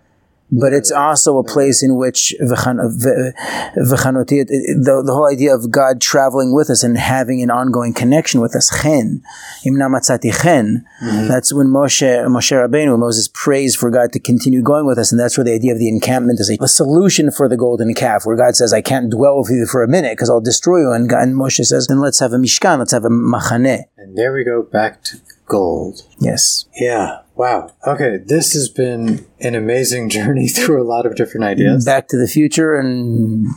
[0.52, 3.32] But it's also a place in which v'chan- v-
[3.80, 7.49] v'chanoti- it- it- the, the whole idea of God traveling with us and having an
[7.49, 9.24] ongoing connection with us, chen,
[9.66, 10.86] imna matzati chen.
[11.02, 11.28] Mm-hmm.
[11.30, 15.20] That's when Moshe, Moshe Rabbeinu, Moses prays for God to continue going with us, and
[15.20, 18.26] that's where the idea of the encampment is a, a solution for the golden calf,
[18.26, 20.91] where God says, "I can't dwell with you for a minute because I'll destroy you,"
[20.91, 24.18] and, God, and Moshe says, "Then let's have a mishkan, let's have a machaneh." And
[24.18, 25.18] there we go back to
[25.52, 26.04] gold.
[26.18, 26.66] Yes.
[26.80, 27.20] Yeah.
[27.36, 27.76] Wow.
[27.86, 28.18] Okay.
[28.26, 31.86] This has been an amazing journey through a lot of different ideas.
[31.86, 33.47] Back to the future and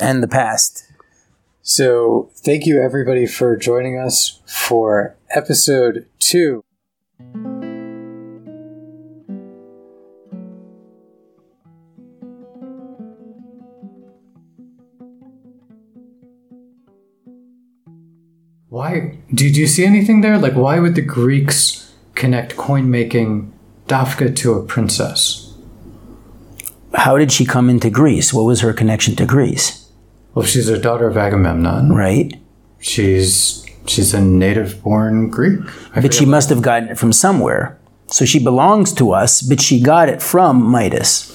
[0.00, 0.84] and the past.
[1.64, 6.64] So, thank you everybody for joining us for episode two.
[18.68, 20.38] Why did you see anything there?
[20.38, 23.52] Like, why would the Greeks connect coin making
[23.86, 25.54] Dafka to a princess?
[26.94, 28.32] How did she come into Greece?
[28.34, 29.90] What was her connection to Greece?
[30.34, 31.90] Well, she's a daughter of Agamemnon.
[31.92, 32.34] Right?
[32.78, 35.60] She's she's a native born Greek.
[35.94, 37.78] I But she must have gotten it from somewhere.
[38.08, 41.30] So she belongs to us, but she got it from Midas.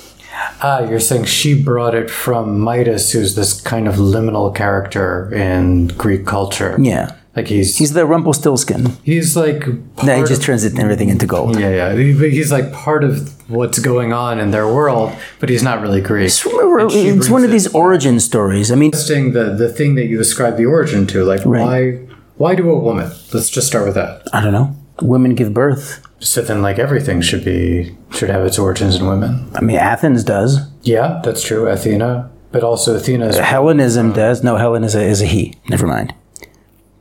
[0.62, 5.88] Ah, you're saying she brought it from Midas, who's this kind of liminal character in
[5.88, 6.78] Greek culture.
[6.80, 7.16] Yeah.
[7.38, 8.82] Like he's He's the Rumpelstiltskin.
[9.04, 9.62] he's like
[9.96, 11.60] part Now he just turns it, everything into gold.
[11.60, 13.14] yeah yeah He- he's like part of
[13.50, 15.10] what's going on in their world,
[15.40, 16.26] but he's not really Greek.
[16.28, 18.72] It's, it's one of these origin stories.
[18.72, 22.00] I mean, Interesting the the thing that you ascribe the origin to, like why
[22.42, 23.08] why do a woman?
[23.34, 24.12] Let's just start with that.
[24.34, 24.76] I don't know.
[25.02, 26.02] Women give birth.
[26.20, 29.32] So then, like everything should be should have its origins in women.
[29.54, 30.52] I mean, Athens does.
[30.82, 31.68] Yeah, that's true.
[31.68, 34.44] Athena, but also Athena is Hellenism does.
[34.44, 35.54] No, Helen is a, is a he.
[35.70, 36.14] Never mind.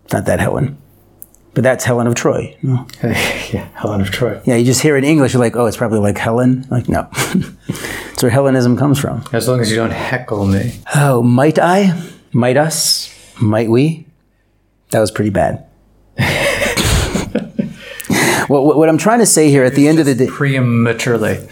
[0.07, 0.79] It's not that Helen.
[1.53, 2.57] But that's Helen of Troy.
[2.63, 2.87] No.
[3.03, 4.41] yeah Helen of Troy.
[4.45, 6.65] Yeah, you just hear it in English, you're like, oh, it's probably like Helen.
[6.71, 7.09] Like, no.
[7.67, 9.25] That's where Hellenism comes from.
[9.33, 10.79] As long as you don't heckle me.
[10.95, 12.01] Oh, might I?
[12.33, 13.13] Might us?
[13.41, 14.07] Might we?
[14.91, 15.67] That was pretty bad.
[18.47, 21.49] what, what, what I'm trying to say here at the end of the day, prematurely.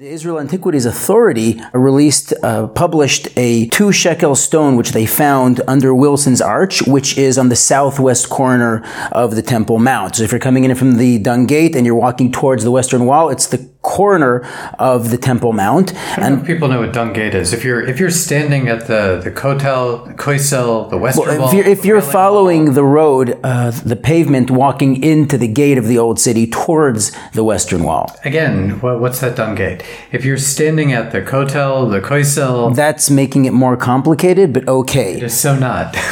[0.00, 5.94] The Israel Antiquities Authority released, uh, published a two shekel stone which they found under
[5.94, 8.82] Wilson's Arch, which is on the southwest corner
[9.12, 10.16] of the Temple Mount.
[10.16, 13.04] So if you're coming in from the Dung Gate and you're walking towards the western
[13.04, 14.46] wall, it's the corner
[14.78, 15.94] of the Temple Mount.
[16.18, 17.52] And people know what Dung Gate is.
[17.52, 21.54] If you're if you're standing at the the Kotel, Koisel, the Western well, Wall, if
[21.54, 22.74] you're, if you're following wall.
[22.74, 27.44] the road, uh, the pavement, walking into the gate of the old city towards the
[27.44, 28.14] Western Wall.
[28.24, 29.82] Again, what, what's that Dung Gate?
[30.12, 35.14] If you're standing at the Kotel, the Koisel, that's making it more complicated, but okay.
[35.14, 35.96] It is so not.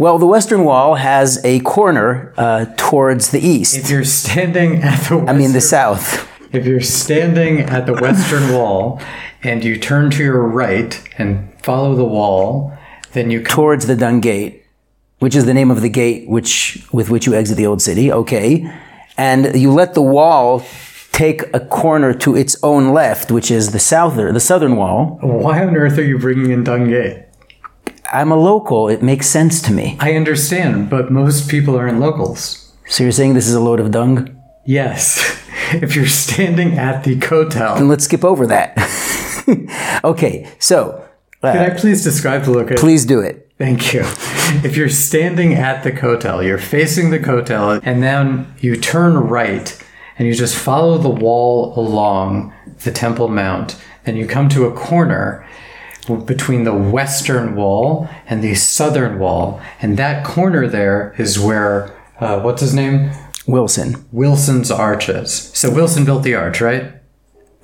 [0.00, 3.76] Well, the Western Wall has a corner uh, towards the east.
[3.76, 7.94] If you're standing at the Western, I mean the south if you're standing at the
[7.94, 9.00] western wall
[9.42, 12.76] and you turn to your right and follow the wall,
[13.12, 14.64] then you come towards the Dung Gate,
[15.18, 18.12] which is the name of the gate which with which you exit the old city.
[18.12, 18.70] Okay,
[19.16, 20.64] and you let the wall
[21.12, 25.18] take a corner to its own left, which is the southern the southern wall.
[25.20, 27.24] Why on earth are you bringing in Dung Gate?
[28.12, 28.88] I'm a local.
[28.88, 29.96] It makes sense to me.
[30.00, 32.72] I understand, but most people aren't locals.
[32.86, 34.34] So you're saying this is a load of dung?
[34.64, 35.36] Yes.
[35.82, 37.76] if you're standing at the Kotel.
[37.76, 38.76] And let's skip over that.
[40.04, 41.04] okay, so.
[41.42, 42.78] Uh, Can I please describe the location?
[42.78, 43.50] Please do it.
[43.58, 44.02] Thank you.
[44.64, 49.84] If you're standing at the Kotel, you're facing the Kotel, and then you turn right
[50.18, 52.52] and you just follow the wall along
[52.84, 55.46] the Temple Mount, then you come to a corner
[56.24, 62.40] between the western wall and the southern wall, and that corner there is where uh,
[62.40, 63.10] what's his name?
[63.48, 64.06] Wilson.
[64.12, 65.50] Wilson's arches.
[65.54, 66.92] So Wilson built the arch, right?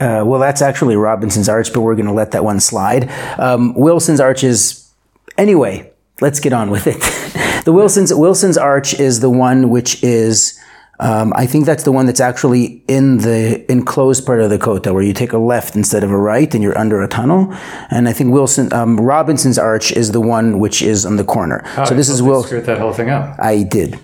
[0.00, 3.08] Uh, well, that's actually Robinson's arch, but we're going to let that one slide.
[3.38, 4.90] Um, Wilson's arch is,
[5.38, 5.90] anyway.
[6.20, 7.00] Let's get on with it.
[7.64, 10.58] the Wilson's Wilson's arch is the one which is,
[11.00, 14.94] um, I think that's the one that's actually in the enclosed part of the Kotel,
[14.94, 17.52] where you take a left instead of a right, and you're under a tunnel.
[17.90, 21.64] And I think Wilson um, Robinson's arch is the one which is on the corner.
[21.76, 22.48] Oh, so this is Wilson.
[22.48, 23.36] Screwed that whole thing up.
[23.40, 23.98] I did.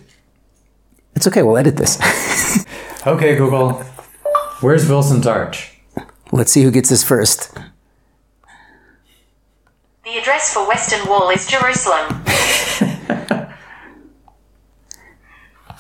[1.14, 1.98] It's okay, we'll edit this.
[3.06, 3.82] okay, Google.
[4.60, 5.80] Where's Wilson's Arch?
[6.32, 7.54] Let's see who gets this first.
[10.04, 12.22] The address for Western Wall is Jerusalem.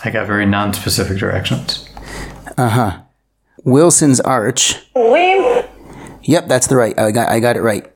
[0.02, 1.88] I got very non-specific directions.
[2.56, 3.00] Uh huh.
[3.64, 4.76] Wilson's Arch.
[6.22, 6.98] Yep, that's the right.
[6.98, 7.92] I got I got it right.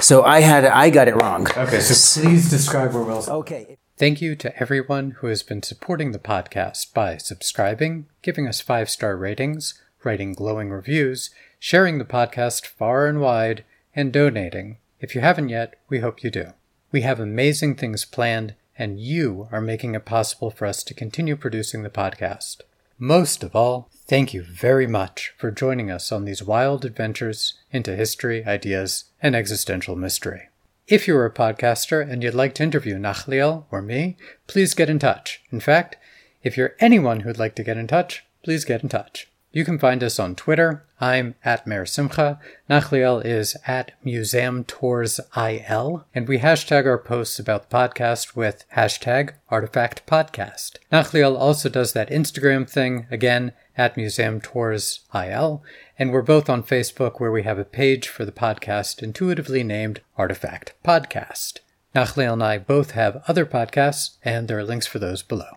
[0.00, 1.46] So I had I got it wrong.
[1.56, 3.32] Okay, so please describe where Wilson.
[3.34, 3.77] Okay.
[3.98, 8.88] Thank you to everyone who has been supporting the podcast by subscribing, giving us five
[8.88, 13.64] star ratings, writing glowing reviews, sharing the podcast far and wide,
[13.96, 14.76] and donating.
[15.00, 16.52] If you haven't yet, we hope you do.
[16.92, 21.34] We have amazing things planned, and you are making it possible for us to continue
[21.34, 22.58] producing the podcast.
[23.00, 27.96] Most of all, thank you very much for joining us on these wild adventures into
[27.96, 30.47] history, ideas, and existential mystery.
[30.88, 34.16] If you're a podcaster and you'd like to interview Nachliel or me,
[34.46, 35.42] please get in touch.
[35.50, 35.98] In fact,
[36.42, 39.28] if you're anyone who'd like to get in touch, please get in touch.
[39.52, 40.86] You can find us on Twitter.
[40.98, 42.38] I'm at Meir Simchah.
[42.70, 46.06] Nachliel is at Museum Tours IL.
[46.14, 50.76] And we hashtag our posts about the podcast with hashtag Artifact Podcast.
[50.90, 55.62] Nachliel also does that Instagram thing, again, at Museum Tours IL,
[55.98, 60.02] and we're both on Facebook where we have a page for the podcast intuitively named
[60.18, 61.60] Artifact Podcast.
[61.94, 65.56] Nachliel and I both have other podcasts, and there are links for those below.